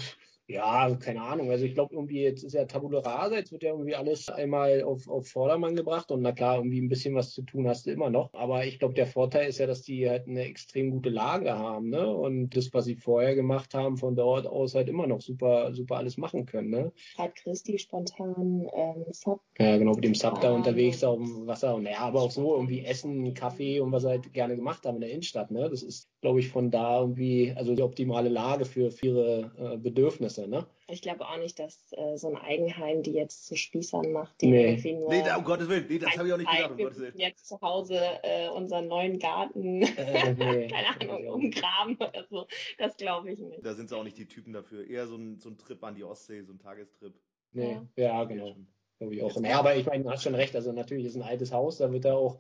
[0.48, 1.50] ja, keine Ahnung.
[1.50, 4.84] Also ich glaube irgendwie, jetzt ist ja Tabula Rasa, jetzt wird ja irgendwie alles einmal
[4.84, 7.92] auf, auf Vordermann gebracht und na klar, irgendwie ein bisschen was zu tun hast du
[7.92, 8.32] immer noch.
[8.34, 11.90] Aber ich glaube, der Vorteil ist ja, dass die halt eine extrem gute Lage haben,
[11.90, 12.08] ne?
[12.08, 15.98] Und das, was sie vorher gemacht haben, von dort aus halt immer noch super, super
[15.98, 16.92] alles machen können, ne?
[17.18, 21.10] Hat Christi spontan ähm, Sub Ja, genau, mit dem Sub da unterwegs ja.
[21.10, 24.32] auf dem Wasser und naja, aber auch so irgendwie Essen, Kaffee und was sie halt
[24.34, 25.70] gerne gemacht haben in der Innenstadt, ne?
[25.72, 29.78] Das ist, glaube ich, von da irgendwie, also die optimale Lage für, für ihre äh,
[29.78, 30.66] Bedürfnisse, ne?
[30.88, 34.52] Ich glaube auch nicht, dass äh, so ein Eigenheim die jetzt zu Spießern macht, die
[34.52, 34.68] Nee.
[34.70, 35.10] irgendwie nur.
[35.10, 37.00] Nee, da, um Gottes Willen, nee, das habe ich auch nicht gedacht, um wir Gottes
[37.02, 37.14] Willen.
[37.18, 40.68] jetzt zu Hause äh, unseren neuen Garten, Äh, nee.
[41.00, 42.46] keine Ahnung, umgraben oder so.
[42.78, 43.66] Das glaube ich nicht.
[43.66, 44.86] Da sind sie auch nicht die Typen dafür.
[44.88, 47.14] Eher so ein, so ein Trip an die Ostsee, so ein Tagestrip.
[47.52, 48.50] Nee, ja, genau.
[48.54, 48.68] Schon.
[49.00, 49.36] Glaube ich auch.
[49.40, 50.56] Naja, aber ich meine, du hast schon recht.
[50.56, 52.40] Also natürlich ist ein altes Haus, da wird er auch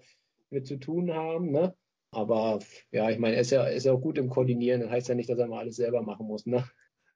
[0.49, 1.75] mit zu tun haben, ne?
[2.11, 2.59] Aber
[2.91, 4.79] ja, ich meine, er ist ja, ist ja auch gut im Koordinieren.
[4.79, 6.65] Das heißt ja nicht, dass er mal alles selber machen muss, ne?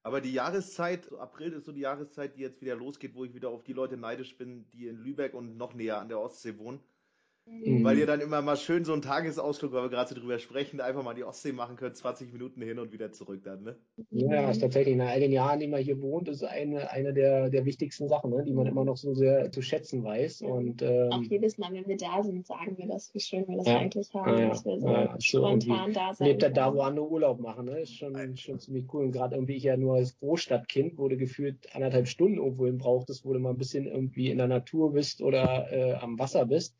[0.09, 3.35] Aber die Jahreszeit, so April ist so die Jahreszeit, die jetzt wieder losgeht, wo ich
[3.35, 6.57] wieder auf die Leute neidisch bin, die in Lübeck und noch näher an der Ostsee
[6.57, 6.79] wohnen.
[7.49, 7.83] Mhm.
[7.83, 10.79] Weil ihr dann immer mal schön so einen Tagesausflug, weil wir gerade so drüber sprechen,
[10.81, 13.75] einfach mal die Ostsee machen könnt, 20 Minuten hin und wieder zurück dann, ne?
[14.11, 17.49] Ja, ist tatsächlich nach all den Jahren, die man hier wohnt, ist eine, eine der,
[17.49, 20.41] der wichtigsten Sachen, ne, die man immer noch so sehr zu schätzen weiß.
[20.41, 20.47] Ja.
[20.47, 23.57] Und Auch ähm, jedes Mal, wenn wir da sind, sagen wir das, wie schön wir
[23.57, 23.79] das Ja.
[23.79, 24.49] eigentlich haben, Ja, ja.
[24.49, 27.65] dass wir so Ja, spontan da sein lebt er da, wo andere Urlaub machen.
[27.65, 27.81] Ne?
[27.81, 29.05] Ist schon, schon ziemlich cool.
[29.05, 32.77] Und gerade irgendwie ich ja nur als Großstadtkind, wo du gefühlt anderthalb Stunden irgendwo hin
[32.77, 36.45] brauchtest, wo du mal ein bisschen irgendwie in der Natur bist oder äh, am Wasser
[36.45, 36.75] bist,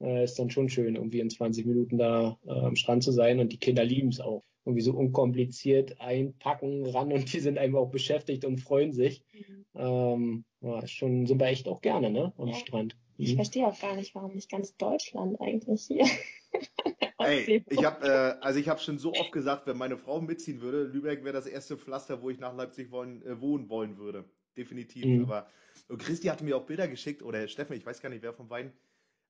[0.00, 3.40] äh, ist dann schon schön, irgendwie in 20 Minuten da äh, am Strand zu sein.
[3.40, 4.44] Und die Kinder lieben es auch.
[4.64, 9.24] Irgendwie so unkompliziert einpacken, ran und die sind einfach auch beschäftigt und freuen sich.
[9.32, 9.64] Mhm.
[9.74, 12.34] Ähm, ja, schon sind wir echt auch gerne, ne?
[12.36, 12.54] Am Ja.
[12.54, 12.96] Strand.
[13.16, 13.36] Ich Mhm.
[13.36, 16.04] verstehe auch gar nicht, warum nicht ganz Deutschland eigentlich hier.
[17.18, 20.60] Ey, ich habe äh, also ich habe schon so oft gesagt, wenn meine Frau mitziehen
[20.60, 24.24] würde, Lübeck wäre das erste Pflaster, wo ich nach Leipzig wollen, äh, wohnen wollen würde.
[24.56, 25.04] Definitiv.
[25.04, 25.24] Mhm.
[25.24, 25.48] Aber
[25.88, 28.48] und Christi hatte mir auch Bilder geschickt oder Steffen, ich weiß gar nicht, wer von
[28.48, 28.72] beiden,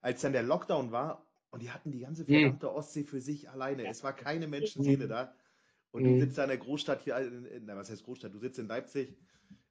[0.01, 2.27] als dann der Lockdown war und die hatten die ganze Mhm.
[2.27, 3.87] verdammte Ostsee für sich alleine.
[3.89, 5.09] Es war keine Menschenseele Mhm.
[5.09, 5.35] da.
[5.91, 7.33] Und du sitzt da in der Großstadt hier,
[7.63, 8.33] na, was heißt Großstadt?
[8.35, 9.17] Du sitzt in Leipzig,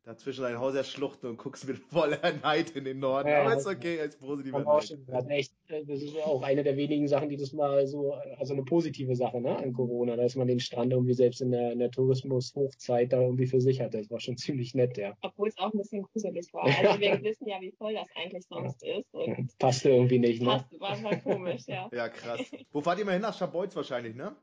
[0.03, 3.29] da zwischen deinen Häuserschluchten und guckst mit voller Neid in den Norden.
[3.29, 4.87] Ja, Aber ist okay, als auch Neid.
[4.87, 5.29] schon.
[5.29, 9.15] Echt, das ist auch eine der wenigen Sachen, die das mal so, also eine positive
[9.15, 13.11] Sache, ne, an Corona, dass man den Strand irgendwie selbst in der, in der Tourismus-Hochzeit
[13.11, 13.97] da irgendwie für sich hatte.
[13.97, 15.15] Das war schon ziemlich nett, ja.
[15.21, 16.65] Obwohl es auch ein bisschen gruselig war.
[16.87, 19.13] Also wir wissen ja, wie voll das eigentlich sonst ist.
[19.13, 20.47] Und Passte irgendwie nicht, ne?
[20.47, 21.89] passt, war, war komisch, ja.
[21.91, 22.41] Ja, krass.
[22.71, 23.21] Wo fahrt ihr mal hin?
[23.21, 24.35] Nach Schabolz wahrscheinlich, ne?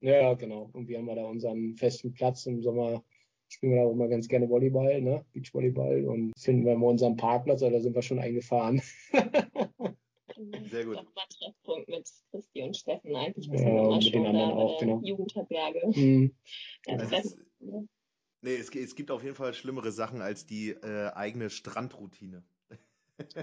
[0.00, 0.70] Ja, genau.
[0.74, 2.46] Irgendwie haben wir da unseren festen Platz.
[2.46, 3.02] Im Sommer
[3.48, 5.24] spielen wir da auch mal ganz gerne Volleyball, ne?
[5.32, 6.06] Beachvolleyball.
[6.06, 8.80] Und finden wir mal unseren Parkplatz, aber da sind wir schon eingefahren.
[10.70, 10.98] Sehr gut.
[11.38, 13.50] Treffpunkt mit Christi und Steffen eigentlich.
[13.50, 15.00] Wir Ja, immer mit schon den anderen da bei auch, der genau.
[15.04, 15.80] Jugendherberge.
[15.94, 16.34] Hm.
[16.86, 17.38] Ja, Das Treffen- ist,
[18.42, 22.42] nee, es, es gibt auf jeden Fall schlimmere Sachen als die äh, eigene Strandroutine.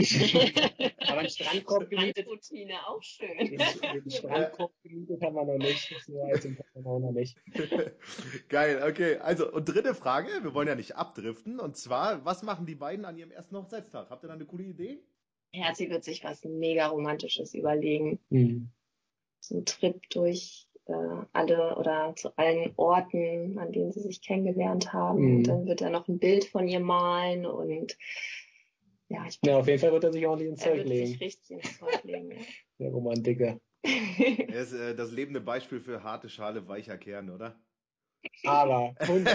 [1.08, 3.38] Aber ein Strandkorb gemietet, Strandroutine auch schön.
[3.38, 5.93] den Strandkorb gemietet haben wir noch nicht.
[6.06, 7.38] So alt sind wir auch noch nicht.
[8.50, 9.18] Geil, okay.
[9.18, 11.60] Also, und dritte Frage, wir wollen ja nicht abdriften.
[11.60, 14.10] Und zwar, was machen die beiden an ihrem ersten Hochzeitstag?
[14.10, 15.00] Habt ihr da eine coole Idee?
[15.54, 18.20] Herzi wird sich was mega Romantisches überlegen.
[18.30, 18.70] Hm.
[19.39, 24.93] So ein Trip durch äh, alle oder zu allen Orten, an denen sie sich kennengelernt
[24.93, 25.20] haben.
[25.20, 25.36] Mhm.
[25.38, 27.98] Und dann wird er noch ein Bild von ihr malen und
[29.10, 31.08] ja, ich ja, auf jeden Fall wird er sich ordentlich ins Zeug legen.
[31.08, 32.38] Sich richtig ins Zeug legen, ja.
[32.80, 33.60] Der Romantiker.
[33.84, 37.60] er ist äh, das lebende Beispiel für harte Schale, weicher Kern, oder?
[38.45, 38.93] Aber.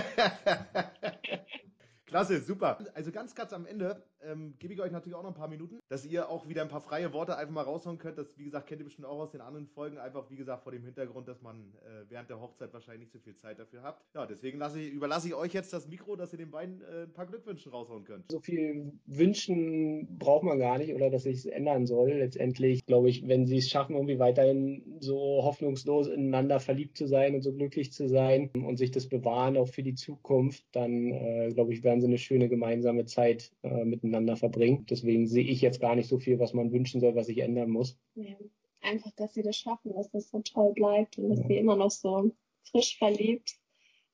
[2.07, 2.79] Klasse, super.
[2.95, 5.81] Also ganz ganz am Ende ähm, gebe ich euch natürlich auch noch ein paar Minuten,
[5.89, 8.19] dass ihr auch wieder ein paar freie Worte einfach mal raushauen könnt.
[8.19, 9.99] Das, wie gesagt, kennt ihr bestimmt auch aus den anderen Folgen.
[9.99, 13.19] Einfach, wie gesagt, vor dem Hintergrund, dass man äh, während der Hochzeit wahrscheinlich nicht so
[13.19, 14.05] viel Zeit dafür habt.
[14.15, 17.13] Ja, deswegen ich, überlasse ich euch jetzt das Mikro, dass ihr den beiden äh, ein
[17.13, 18.31] paar Glückwünsche raushauen könnt.
[18.31, 22.13] So viel wünschen braucht man gar nicht oder dass sich es ändern soll.
[22.13, 27.35] Letztendlich, glaube ich, wenn sie es schaffen, irgendwie weiterhin so hoffnungslos ineinander verliebt zu sein
[27.35, 31.51] und so glücklich zu sein und sich das bewahren auch für die Zukunft, dann, äh,
[31.53, 34.87] glaube ich, werden sie eine schöne gemeinsame Zeit äh, miteinander verbringen.
[34.89, 37.71] Deswegen sehe ich jetzt gar nicht so viel, was man wünschen soll, was sich ändern
[37.71, 37.99] muss.
[38.15, 38.37] Ja.
[38.81, 41.47] Einfach, dass sie das schaffen, dass das so toll bleibt und dass ja.
[41.47, 42.33] sie immer noch so
[42.65, 43.57] frisch verliebt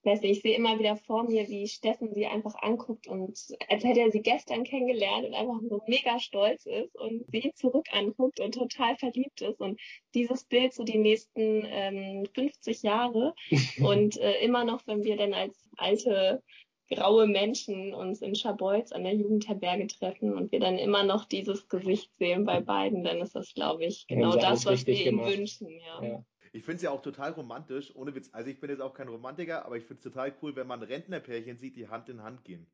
[0.08, 3.38] weiß nicht, ich sehe immer wieder vor mir, wie Steffen sie einfach anguckt und
[3.68, 7.54] als hätte er sie gestern kennengelernt und einfach so mega stolz ist und sie ihn
[7.54, 9.80] zurück anguckt und total verliebt ist und
[10.14, 13.34] dieses Bild so die nächsten ähm, 50 Jahre
[13.80, 16.42] und äh, immer noch, wenn wir dann als alte
[16.88, 21.68] graue Menschen uns in Scharbeutz an der Jugendherberge treffen und wir dann immer noch dieses
[21.68, 25.68] Gesicht sehen bei beiden, dann ist das, glaube ich, genau das, was wir ihnen wünschen.
[25.70, 26.02] Ja.
[26.02, 26.24] ja.
[26.52, 28.30] Ich finde es ja auch total romantisch, ohne Witz.
[28.32, 30.82] Also ich bin jetzt auch kein Romantiker, aber ich finde es total cool, wenn man
[30.82, 32.66] Rentnerpärchen sieht, die Hand in Hand gehen.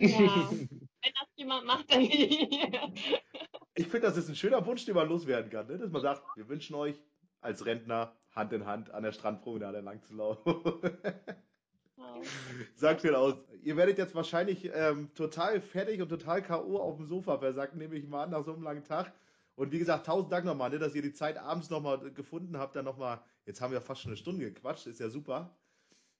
[0.00, 0.08] Ja,
[0.50, 2.02] wenn das jemand macht, dann
[3.74, 5.78] Ich finde, das ist ein schöner Wunsch, den man loswerden kann, ne?
[5.78, 7.00] dass man sagt, wir wünschen euch
[7.40, 10.54] als Rentner Hand in Hand an der Strandpromenade lang zu laufen.
[12.74, 13.34] Sagt viel aus.
[13.62, 16.78] Ihr werdet jetzt wahrscheinlich ähm, total fertig und total K.O.
[16.78, 19.12] auf dem Sofa versacken, nehme ich mal an, nach so einem langen Tag.
[19.56, 22.76] Und wie gesagt, tausend Dank nochmal, ne, dass ihr die Zeit abends nochmal gefunden habt,
[22.76, 25.56] dann nochmal, jetzt haben wir fast schon eine Stunde gequatscht, ist ja super.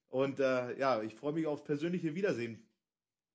[0.08, 2.68] Und äh, ja, ich freue mich aufs persönliche Wiedersehen.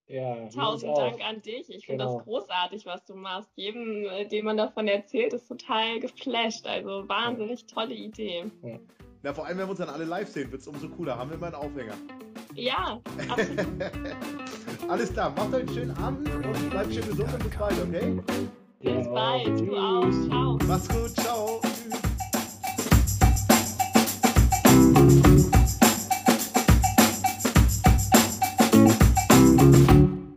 [0.08, 1.70] Ja, Tausend Dank an dich.
[1.70, 2.18] Ich finde genau.
[2.18, 3.50] das großartig, was du machst.
[3.56, 6.68] Jedem, äh, dem man davon erzählt, ist total geflasht.
[6.68, 8.52] Also wahnsinnig tolle Idee.
[8.62, 8.80] Ja.
[9.22, 11.18] Na, vor allem, wenn wir uns dann alle live sehen, wird es umso cooler.
[11.18, 11.96] Haben wir mal einen Aufhänger.
[12.56, 13.00] Ja,
[14.90, 18.22] Alles klar, macht euch einen schönen Abend und bleibt schön gesund und bis bald, okay?
[18.82, 20.12] Bis bald, du auch.
[20.28, 20.60] Ciao.
[20.68, 21.62] Mach's gut, ciao.